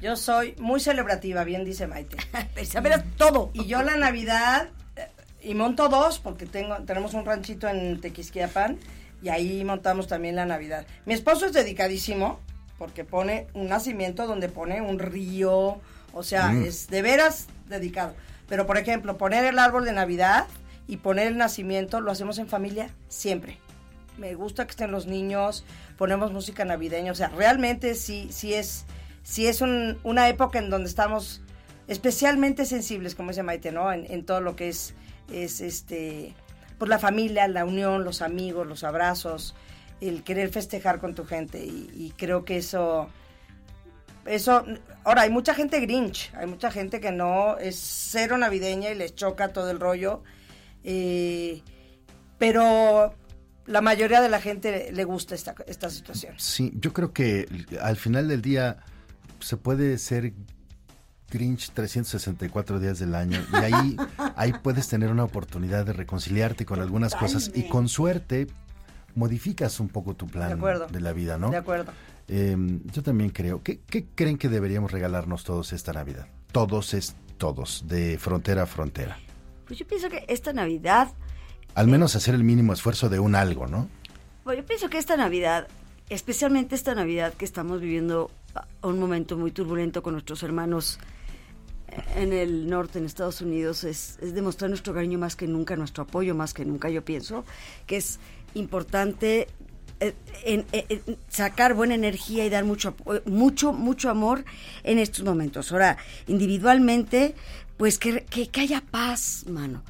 Yo 0.00 0.14
soy 0.16 0.54
muy 0.58 0.78
celebrativa, 0.80 1.42
bien 1.44 1.64
dice 1.64 1.86
Maite. 1.88 2.16
Saber 2.64 3.02
todo. 3.16 3.50
Y 3.52 3.66
yo 3.66 3.82
la 3.82 3.96
Navidad, 3.96 4.68
eh, 4.96 5.08
y 5.42 5.54
monto 5.54 5.88
dos, 5.88 6.20
porque 6.20 6.46
tengo 6.46 6.76
tenemos 6.84 7.14
un 7.14 7.24
ranchito 7.24 7.68
en 7.68 8.00
Tequisquiapan, 8.00 8.78
Y 9.22 9.28
ahí 9.30 9.64
montamos 9.64 10.06
también 10.08 10.34
la 10.36 10.46
Navidad. 10.46 10.84
Mi 11.06 11.14
esposo 11.14 11.46
es 11.46 11.52
dedicadísimo 11.52 12.40
porque 12.78 13.04
pone 13.04 13.46
un 13.54 13.68
nacimiento 13.68 14.26
donde 14.26 14.48
pone 14.48 14.80
un 14.80 14.98
río, 14.98 15.80
o 16.12 16.22
sea, 16.22 16.48
Mm. 16.50 16.64
es 16.64 16.88
de 16.88 17.02
veras 17.02 17.46
dedicado. 17.68 18.14
Pero 18.48 18.66
por 18.66 18.78
ejemplo, 18.78 19.16
poner 19.18 19.44
el 19.44 19.58
árbol 19.60 19.84
de 19.84 19.92
Navidad 19.92 20.46
y 20.88 20.96
poner 20.98 21.26
el 21.28 21.36
nacimiento 21.36 22.00
lo 22.00 22.10
hacemos 22.10 22.38
en 22.38 22.48
familia 22.48 22.90
siempre. 23.08 23.58
Me 24.18 24.34
gusta 24.34 24.64
que 24.66 24.70
estén 24.72 24.90
los 24.92 25.06
niños, 25.06 25.64
ponemos 25.96 26.32
música 26.32 26.64
navideña, 26.64 27.12
o 27.12 27.14
sea, 27.14 27.28
realmente 27.28 27.94
sí, 27.94 28.28
sí 28.30 28.52
es, 28.54 28.84
sí 29.22 29.46
es 29.46 29.60
un- 29.60 29.98
una 30.04 30.28
época 30.28 30.58
en 30.58 30.68
donde 30.70 30.88
estamos 30.88 31.40
especialmente 31.88 32.64
sensibles, 32.66 33.14
como 33.14 33.30
dice 33.30 33.42
Maite, 33.42 33.72
¿no? 33.72 33.92
En, 33.92 34.06
en 34.10 34.24
todo 34.24 34.40
lo 34.40 34.54
que 34.54 34.68
es, 34.68 34.94
es 35.32 35.60
este, 35.60 36.34
pues 36.78 36.88
la 36.88 36.98
familia, 36.98 37.48
la 37.48 37.64
unión, 37.64 38.04
los 38.04 38.22
amigos, 38.22 38.66
los 38.66 38.84
abrazos, 38.84 39.54
el 40.00 40.22
querer 40.24 40.50
festejar 40.50 40.98
con 41.00 41.14
tu 41.14 41.24
gente 41.24 41.64
y, 41.64 41.90
y 41.94 42.10
creo 42.16 42.44
que 42.44 42.58
eso, 42.58 43.08
eso, 44.26 44.64
ahora 45.04 45.22
hay 45.22 45.30
mucha 45.30 45.54
gente 45.54 45.80
grinch, 45.80 46.30
hay 46.34 46.46
mucha 46.46 46.70
gente 46.70 47.00
que 47.00 47.12
no 47.12 47.56
es 47.58 47.76
cero 47.76 48.36
navideña 48.38 48.90
y 48.90 48.94
les 48.94 49.14
choca 49.14 49.52
todo 49.52 49.70
el 49.70 49.80
rollo, 49.80 50.22
eh, 50.84 51.62
pero 52.38 53.14
la 53.66 53.80
mayoría 53.80 54.20
de 54.20 54.28
la 54.28 54.40
gente 54.40 54.90
le 54.92 55.04
gusta 55.04 55.34
esta, 55.34 55.54
esta 55.66 55.90
situación. 55.90 56.34
Sí, 56.38 56.72
yo 56.74 56.92
creo 56.92 57.12
que 57.12 57.48
al 57.80 57.96
final 57.96 58.28
del 58.28 58.42
día 58.42 58.78
se 59.40 59.56
puede 59.56 59.98
ser 59.98 60.32
Grinch 61.30 61.70
364 61.70 62.78
días 62.78 62.98
del 62.98 63.14
año 63.14 63.40
y 63.52 63.56
ahí, 63.56 63.96
ahí 64.36 64.52
puedes 64.62 64.88
tener 64.88 65.10
una 65.10 65.24
oportunidad 65.24 65.86
de 65.86 65.92
reconciliarte 65.92 66.64
con 66.64 66.80
algunas 66.80 67.14
cosas 67.14 67.50
y 67.54 67.68
con 67.68 67.88
suerte 67.88 68.48
modificas 69.14 69.80
un 69.80 69.88
poco 69.88 70.14
tu 70.14 70.26
plan 70.26 70.48
De 70.48 70.54
acuerdo. 70.54 70.86
la 70.90 71.12
vida, 71.12 71.38
¿no? 71.38 71.50
De 71.50 71.56
acuerdo. 71.56 71.92
Eh, 72.28 72.56
yo 72.84 73.02
también 73.02 73.30
creo. 73.30 73.62
¿Qué, 73.62 73.80
qué 73.80 74.06
creen 74.14 74.38
que 74.38 74.48
deberíamos 74.48 74.92
regalarnos 74.92 75.44
todos 75.44 75.72
esta 75.72 75.92
Navidad? 75.92 76.26
Todos 76.52 76.94
es 76.94 77.16
todos, 77.38 77.84
de 77.88 78.18
frontera 78.18 78.62
a 78.62 78.66
frontera. 78.66 79.18
Pues 79.66 79.78
yo 79.78 79.86
pienso 79.86 80.08
que 80.08 80.24
esta 80.28 80.52
Navidad, 80.52 81.12
Al 81.74 81.86
menos 81.88 82.16
hacer 82.16 82.34
el 82.34 82.44
mínimo 82.44 82.72
esfuerzo 82.72 83.08
de 83.08 83.18
un 83.18 83.34
algo, 83.34 83.66
¿no? 83.66 83.88
bueno, 84.44 84.60
yo 84.62 84.66
pienso 84.66 84.90
que 84.90 84.98
esta 84.98 85.16
Navidad, 85.16 85.68
especialmente 86.10 86.74
esta 86.74 86.94
Navidad 86.94 87.32
que 87.34 87.44
estamos 87.44 87.80
viviendo 87.80 88.30
a- 88.54 88.66
un 88.86 88.98
momento 88.98 89.36
muy 89.36 89.52
turbulento 89.52 90.02
con 90.02 90.14
nuestros 90.14 90.42
hermanos 90.42 90.98
en 92.16 92.32
el 92.32 92.68
norte, 92.68 92.98
en 92.98 93.04
Estados 93.04 93.40
Unidos, 93.40 93.84
es, 93.84 94.18
demostrar 94.20 94.68
nuestro 94.70 94.94
cariño 94.94 95.18
más 95.18 95.36
que 95.36 95.46
nunca, 95.46 95.76
nuestro 95.76 96.02
apoyo 96.04 96.34
más 96.34 96.54
que 96.54 96.64
nunca. 96.64 96.88
Yo 96.90 97.04
pienso 97.04 97.44
que 97.86 97.98
es 97.98 98.18
importante 98.54 99.46
eh, 100.00 100.14
en 100.44 100.64
sacar 101.28 101.74
buena 101.74 101.94
energía 101.94 102.44
y 102.44 102.50
dar 102.50 102.64
mucho, 102.64 102.96
mucho, 103.26 103.72
mucho 103.72 104.10
amor 104.10 104.44
en 104.82 104.98
estos 104.98 105.24
momentos. 105.24 105.70
Ahora, 105.70 105.98
individualmente, 106.26 107.34
pues 107.76 107.98
que, 107.98 108.24
que 108.24 108.60
haya 108.60 108.82
paz, 108.90 109.44
mano. 109.48 109.82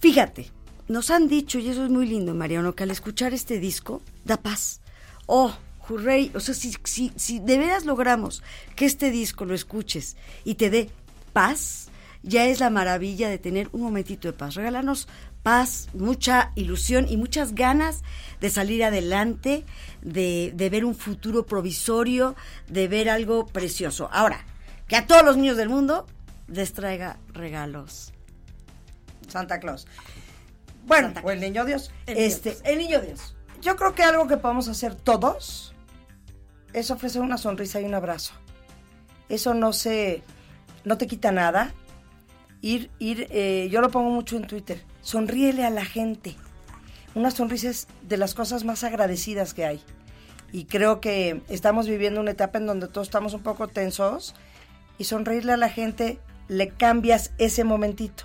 Fíjate, 0.00 0.50
nos 0.92 1.10
han 1.10 1.26
dicho, 1.26 1.58
y 1.58 1.68
eso 1.68 1.84
es 1.84 1.90
muy 1.90 2.06
lindo, 2.06 2.34
Mariano, 2.34 2.74
que 2.74 2.84
al 2.84 2.90
escuchar 2.90 3.34
este 3.34 3.58
disco 3.58 4.02
da 4.24 4.36
paz. 4.36 4.80
Oh, 5.26 5.52
hurray, 5.88 6.30
o 6.34 6.40
sea, 6.40 6.54
si, 6.54 6.74
si, 6.84 7.12
si 7.16 7.40
de 7.40 7.58
veras 7.58 7.84
logramos 7.84 8.42
que 8.76 8.84
este 8.84 9.10
disco 9.10 9.44
lo 9.44 9.54
escuches 9.54 10.16
y 10.44 10.54
te 10.54 10.70
dé 10.70 10.90
paz, 11.32 11.88
ya 12.22 12.46
es 12.46 12.60
la 12.60 12.70
maravilla 12.70 13.28
de 13.28 13.38
tener 13.38 13.68
un 13.72 13.82
momentito 13.82 14.28
de 14.28 14.34
paz. 14.34 14.54
Regálanos 14.54 15.08
paz, 15.42 15.88
mucha 15.92 16.52
ilusión 16.54 17.06
y 17.08 17.16
muchas 17.16 17.54
ganas 17.54 18.02
de 18.40 18.50
salir 18.50 18.84
adelante, 18.84 19.64
de, 20.02 20.52
de 20.54 20.70
ver 20.70 20.84
un 20.84 20.94
futuro 20.94 21.46
provisorio, 21.46 22.36
de 22.68 22.86
ver 22.86 23.10
algo 23.10 23.46
precioso. 23.46 24.08
Ahora, 24.12 24.44
que 24.86 24.96
a 24.96 25.06
todos 25.06 25.24
los 25.24 25.36
niños 25.36 25.56
del 25.56 25.68
mundo 25.68 26.06
les 26.46 26.72
traiga 26.72 27.18
regalos. 27.32 28.12
Santa 29.28 29.58
Claus. 29.58 29.86
Bueno, 30.84 31.12
o 31.22 31.30
el 31.30 31.40
niño 31.40 31.64
Dios. 31.64 31.92
El 32.06 32.14
niño 32.14 32.26
este, 32.26 32.50
Dios, 32.50 32.62
el 32.64 32.78
niño 32.78 33.00
Dios. 33.00 33.36
Yo 33.60 33.76
creo 33.76 33.94
que 33.94 34.02
algo 34.02 34.26
que 34.26 34.36
podemos 34.36 34.68
hacer 34.68 34.94
todos 34.94 35.74
es 36.72 36.90
ofrecer 36.90 37.22
una 37.22 37.38
sonrisa 37.38 37.80
y 37.80 37.84
un 37.84 37.94
abrazo. 37.94 38.34
Eso 39.28 39.54
no 39.54 39.72
se, 39.72 40.22
no 40.84 40.98
te 40.98 41.06
quita 41.06 41.32
nada. 41.32 41.72
Ir, 42.60 42.90
ir, 42.98 43.26
eh, 43.30 43.68
yo 43.70 43.80
lo 43.80 43.90
pongo 43.90 44.10
mucho 44.10 44.36
en 44.36 44.46
Twitter. 44.46 44.82
Sonríele 45.00 45.64
a 45.64 45.70
la 45.70 45.84
gente. 45.84 46.36
Una 47.14 47.30
sonrisa 47.30 47.68
es 47.68 47.88
de 48.02 48.16
las 48.16 48.34
cosas 48.34 48.64
más 48.64 48.84
agradecidas 48.84 49.54
que 49.54 49.64
hay. 49.64 49.82
Y 50.52 50.64
creo 50.64 51.00
que 51.00 51.42
estamos 51.48 51.86
viviendo 51.86 52.20
una 52.20 52.32
etapa 52.32 52.58
en 52.58 52.66
donde 52.66 52.88
todos 52.88 53.08
estamos 53.08 53.32
un 53.34 53.42
poco 53.42 53.68
tensos 53.68 54.34
y 54.98 55.04
sonreírle 55.04 55.52
a 55.52 55.56
la 55.56 55.70
gente 55.70 56.18
le 56.48 56.68
cambias 56.68 57.32
ese 57.38 57.64
momentito. 57.64 58.24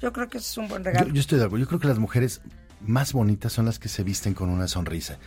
Yo 0.00 0.12
creo 0.12 0.28
que 0.28 0.38
ese 0.38 0.50
es 0.50 0.58
un 0.58 0.68
buen 0.68 0.84
regalo. 0.84 1.12
yo 1.12 1.20
estoy 1.20 1.38
de 1.38 1.44
acuerdo. 1.44 1.64
Yo 1.64 1.68
creo 1.68 1.80
que 1.80 1.88
las 1.88 1.98
mujeres 1.98 2.42
más 2.80 3.12
bonitas 3.12 3.52
son 3.52 3.64
las 3.64 3.78
que 3.78 3.88
se 3.88 4.02
visten 4.02 4.34
con 4.34 4.50
una 4.50 4.68
sonrisa. 4.68 5.18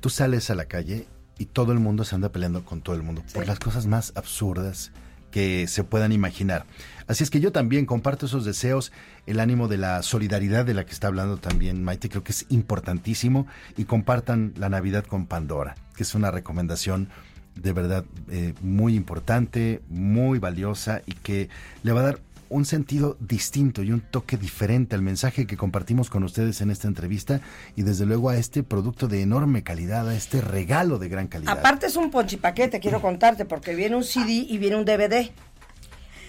Tú 0.00 0.10
sales 0.10 0.50
a 0.50 0.54
la 0.54 0.66
calle 0.66 1.06
y 1.38 1.46
todo 1.46 1.72
el 1.72 1.80
mundo 1.80 2.04
se 2.04 2.14
anda 2.14 2.30
peleando 2.30 2.64
con 2.64 2.82
todo 2.82 2.96
el 2.96 3.02
mundo 3.02 3.22
por 3.32 3.46
las 3.46 3.58
cosas 3.58 3.86
más 3.86 4.12
absurdas 4.14 4.92
que 5.30 5.66
se 5.68 5.84
puedan 5.84 6.12
imaginar. 6.12 6.66
Así 7.06 7.24
es 7.24 7.30
que 7.30 7.40
yo 7.40 7.52
también 7.52 7.86
comparto 7.86 8.26
esos 8.26 8.44
deseos, 8.44 8.92
el 9.26 9.40
ánimo 9.40 9.68
de 9.68 9.78
la 9.78 10.02
solidaridad 10.02 10.64
de 10.64 10.74
la 10.74 10.84
que 10.84 10.92
está 10.92 11.06
hablando 11.06 11.36
también 11.36 11.82
Maite, 11.82 12.08
creo 12.08 12.24
que 12.24 12.32
es 12.32 12.46
importantísimo 12.48 13.46
y 13.76 13.84
compartan 13.84 14.52
la 14.56 14.68
Navidad 14.68 15.04
con 15.04 15.26
Pandora, 15.26 15.76
que 15.96 16.02
es 16.02 16.14
una 16.14 16.30
recomendación 16.30 17.08
de 17.54 17.72
verdad 17.72 18.04
eh, 18.30 18.54
muy 18.60 18.94
importante, 18.94 19.82
muy 19.88 20.38
valiosa 20.38 21.02
y 21.06 21.12
que 21.12 21.48
le 21.82 21.92
va 21.92 22.00
a 22.00 22.04
dar 22.04 22.20
un 22.50 22.64
sentido 22.64 23.16
distinto 23.20 23.82
y 23.82 23.92
un 23.92 24.00
toque 24.00 24.36
diferente 24.36 24.96
al 24.96 25.02
mensaje 25.02 25.46
que 25.46 25.56
compartimos 25.56 26.10
con 26.10 26.24
ustedes 26.24 26.60
en 26.60 26.70
esta 26.70 26.88
entrevista 26.88 27.40
y 27.76 27.82
desde 27.82 28.04
luego 28.06 28.28
a 28.28 28.36
este 28.36 28.62
producto 28.62 29.06
de 29.08 29.22
enorme 29.22 29.62
calidad, 29.62 30.08
a 30.08 30.14
este 30.14 30.40
regalo 30.40 30.98
de 30.98 31.08
gran 31.08 31.28
calidad. 31.28 31.56
Aparte 31.56 31.86
es 31.86 31.96
un 31.96 32.10
ponchipaquete, 32.10 32.80
quiero 32.80 33.00
contarte, 33.00 33.44
porque 33.44 33.74
viene 33.74 33.96
un 33.96 34.04
CD 34.04 34.32
y 34.48 34.58
viene 34.58 34.76
un 34.76 34.84
DVD. 34.84 35.30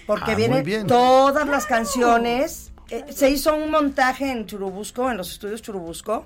Porque 0.06 0.32
Ah, 0.32 0.36
vienen 0.36 0.88
todas 0.88 1.48
las 1.48 1.66
canciones. 1.66 2.72
Eh, 2.90 3.06
se 3.10 3.30
hizo 3.30 3.56
un 3.56 3.72
montaje 3.72 4.32
en 4.32 4.46
Churubusco, 4.46 5.10
en 5.10 5.18
los 5.18 5.32
estudios 5.32 5.62
Churubusco, 5.62 6.26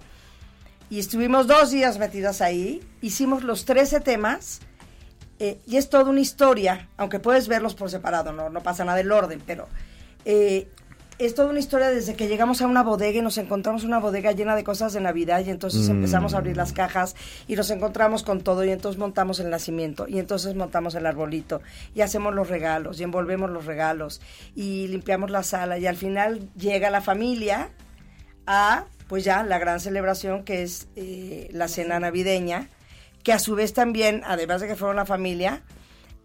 y 0.89 0.99
estuvimos 0.99 1.47
dos 1.47 1.71
días 1.71 1.97
metidas 1.99 2.41
ahí. 2.41 2.81
Hicimos 3.01 3.43
los 3.43 3.63
13 3.65 4.01
temas, 4.01 4.59
eh, 5.39 5.59
y 5.67 5.77
es 5.77 5.89
toda 5.89 6.05
una 6.09 6.21
historia, 6.21 6.89
aunque 6.97 7.19
puedes 7.19 7.47
verlos 7.47 7.75
por 7.75 7.89
separado, 7.89 8.33
no, 8.33 8.49
no 8.49 8.61
pasa 8.61 8.83
nada 8.85 8.97
del 8.97 9.11
orden, 9.11 9.41
pero 9.45 9.67
eh, 10.25 10.67
es 11.17 11.33
toda 11.33 11.49
una 11.49 11.59
historia 11.59 11.89
desde 11.89 12.15
que 12.15 12.27
llegamos 12.27 12.61
a 12.61 12.67
una 12.67 12.83
bodega 12.83 13.19
y 13.19 13.21
nos 13.21 13.37
encontramos 13.37 13.85
una 13.85 13.99
bodega 13.99 14.33
llena 14.33 14.55
de 14.55 14.65
cosas 14.65 14.91
de 14.91 14.99
Navidad 14.99 15.43
y 15.45 15.49
entonces 15.49 15.87
empezamos 15.87 16.33
a 16.33 16.39
abrir 16.39 16.57
las 16.57 16.73
cajas 16.73 17.15
y 17.47 17.55
nos 17.55 17.69
encontramos 17.69 18.23
con 18.23 18.41
todo 18.41 18.65
y 18.65 18.71
entonces 18.71 18.99
montamos 18.99 19.39
el 19.39 19.49
nacimiento 19.49 20.07
y 20.09 20.19
entonces 20.19 20.55
montamos 20.55 20.93
el 20.95 21.05
arbolito 21.05 21.61
y 21.93 22.01
hacemos 22.01 22.35
los 22.35 22.49
regalos 22.49 22.99
y 22.99 23.03
envolvemos 23.03 23.49
los 23.49 23.65
regalos 23.65 24.19
y 24.55 24.89
limpiamos 24.89 25.31
la 25.31 25.43
sala 25.43 25.77
y 25.77 25.87
al 25.87 25.95
final 25.95 26.49
llega 26.57 26.89
la 26.89 27.01
familia 27.01 27.69
a 28.45 28.85
pues 29.07 29.23
ya 29.23 29.43
la 29.43 29.57
gran 29.57 29.79
celebración 29.79 30.43
que 30.43 30.63
es 30.63 30.89
eh, 30.97 31.47
la 31.53 31.69
cena 31.69 31.97
navideña 31.97 32.67
que 33.23 33.31
a 33.31 33.39
su 33.39 33.55
vez 33.55 33.71
también 33.71 34.21
además 34.25 34.59
de 34.59 34.67
que 34.67 34.75
fueron 34.75 34.97
la 34.97 35.05
familia 35.05 35.63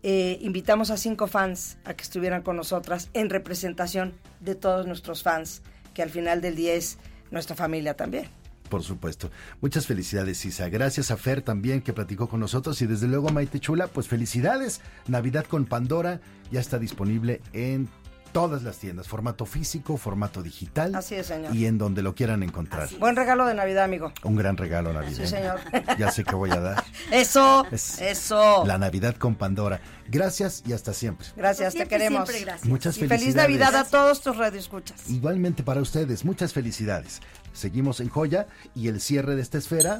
eh, 0.03 0.39
invitamos 0.41 0.91
a 0.91 0.97
cinco 0.97 1.27
fans 1.27 1.77
a 1.85 1.95
que 1.95 2.03
estuvieran 2.03 2.43
con 2.43 2.57
nosotras 2.57 3.11
en 3.13 3.31
representación 3.31 4.15
de 4.41 4.55
todos 4.55 4.87
nuestros 4.87 5.23
fans, 5.23 5.63
que 5.95 6.03
al 6.03 6.11
final 6.11 6.41
del 6.41 6.57
día 6.57 6.75
es 6.75 6.99
nuestra 7.31 7.57
familia 7.57 7.95
también. 7.95 8.27
Por 8.71 8.85
supuesto. 8.85 9.31
Muchas 9.61 9.87
felicidades, 9.87 10.45
Isa. 10.45 10.69
Gracias 10.69 11.11
a 11.11 11.17
Fer 11.17 11.43
también 11.43 11.83
que 11.83 11.93
platicó 11.93 12.29
con 12.29 12.39
nosotros 12.39 12.81
y 12.81 12.87
desde 12.87 13.09
luego 13.09 13.31
Maite 13.31 13.59
Chula, 13.59 13.89
pues 13.89 14.07
felicidades. 14.07 14.81
Navidad 15.09 15.45
con 15.45 15.67
Pandora 15.67 16.21
ya 16.53 16.61
está 16.61 16.79
disponible 16.79 17.41
en 17.53 17.89
todas 18.33 18.63
las 18.63 18.79
tiendas, 18.79 19.09
formato 19.09 19.47
físico, 19.47 19.97
formato 19.97 20.43
digital. 20.43 20.95
Así 20.95 21.15
es, 21.15 21.27
señor. 21.27 21.55
Y 21.55 21.67
en 21.67 21.79
donde 21.79 22.03
lo 22.03 22.15
quieran 22.15 22.43
encontrar. 22.43 22.89
Buen 22.99 23.17
regalo 23.17 23.47
de 23.47 23.55
Navidad, 23.55 23.85
amigo. 23.85 24.13
Un 24.23 24.37
gran 24.37 24.57
regalo 24.57 24.93
navideño. 24.93 25.17
Sí, 25.17 25.27
señor. 25.27 25.61
Ya 25.99 26.11
sé 26.11 26.25
que 26.25 26.35
voy 26.35 26.51
a 26.51 26.61
dar. 26.61 26.85
Eso, 27.11 27.67
Es 27.71 28.01
eso. 28.01 28.65
La 28.67 28.79
Navidad 28.79 29.17
con 29.17 29.35
Pandora. 29.35 29.81
Gracias 30.09 30.63
y 30.67 30.73
hasta 30.73 30.93
siempre. 30.93 31.27
Gracias, 31.37 31.73
Siempre, 31.73 31.89
te 31.99 32.03
queremos. 32.05 32.29
siempre 32.29 32.45
gracias. 32.45 32.69
Muchas 32.69 32.97
Y 32.97 33.01
felicidades. 33.01 33.23
feliz 33.33 33.37
Navidad 33.37 33.77
a 33.77 33.85
todos 33.85 34.21
tus 34.21 34.37
radioescuchas. 34.37 35.09
Igualmente 35.09 35.63
para 35.63 35.81
ustedes, 35.81 36.25
muchas 36.25 36.53
felicidades. 36.53 37.21
Seguimos 37.53 38.01
en 38.01 38.09
joya 38.09 38.47
y 38.75 38.89
el 38.89 39.01
cierre 39.01 39.35
de 39.37 39.43
esta 39.43 39.59
esfera 39.59 39.99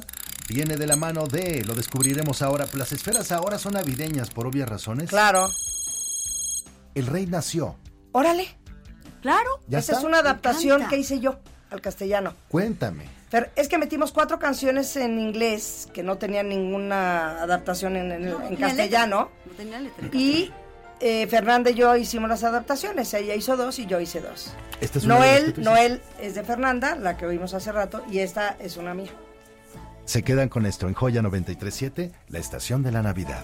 viene 0.49 0.75
de 0.77 0.87
la 0.87 0.95
mano 0.95 1.27
de, 1.27 1.63
lo 1.65 1.75
descubriremos 1.75 2.41
ahora, 2.41 2.65
las 2.73 2.91
esferas 2.91 3.31
ahora 3.31 3.57
son 3.57 3.73
navideñas 3.73 4.29
por 4.31 4.47
obvias 4.47 4.67
razones. 4.67 5.09
Claro. 5.09 5.47
El 6.95 7.07
rey 7.07 7.25
nació. 7.25 7.77
Órale. 8.11 8.47
Claro. 9.21 9.49
¿Ya 9.67 9.79
Esa 9.79 9.93
está? 9.93 9.99
es 10.01 10.05
una 10.07 10.19
adaptación 10.19 10.87
que 10.87 10.97
hice 10.97 11.19
yo 11.19 11.39
al 11.69 11.81
castellano. 11.81 12.33
Cuéntame. 12.49 13.05
Fer, 13.29 13.51
es 13.55 13.67
que 13.69 13.77
metimos 13.77 14.11
cuatro 14.11 14.39
canciones 14.39 14.95
en 14.97 15.17
inglés 15.19 15.87
que 15.93 16.03
no 16.03 16.17
tenían 16.17 16.49
ninguna 16.49 17.41
adaptación 17.41 17.95
en, 17.95 18.11
en- 18.11 18.25
No, 18.29 18.41
en 18.41 18.49
tenía 18.49 18.67
castellano. 18.67 19.29
letra. 19.31 19.45
No 19.45 19.53
tenía 19.53 19.79
letra. 19.79 20.09
Y 20.11 20.51
eh, 20.99 21.27
Fernanda 21.27 21.69
y 21.69 21.75
yo 21.75 21.95
hicimos 21.95 22.27
las 22.29 22.43
adaptaciones. 22.43 23.13
Ella 23.13 23.35
hizo 23.35 23.55
dos 23.55 23.79
y 23.79 23.85
yo 23.85 23.99
hice 24.01 24.19
dos. 24.19 24.51
Esta 24.81 24.97
es 24.99 25.05
Noel, 25.05 25.53
Noel 25.57 26.01
es 26.19 26.35
de 26.35 26.43
Fernanda, 26.43 26.95
la 26.95 27.15
que 27.15 27.25
oímos 27.27 27.53
hace 27.53 27.71
rato, 27.71 28.03
y 28.11 28.19
esta 28.19 28.57
es 28.59 28.77
una 28.77 28.93
mía. 28.95 29.11
Se 30.05 30.23
quedan 30.23 30.49
con 30.49 30.65
esto 30.65 30.87
en 30.87 30.93
Joya 30.95 31.21
937, 31.21 32.11
la 32.29 32.39
estación 32.39 32.81
de 32.83 32.91
la 32.91 33.01
Navidad. 33.03 33.43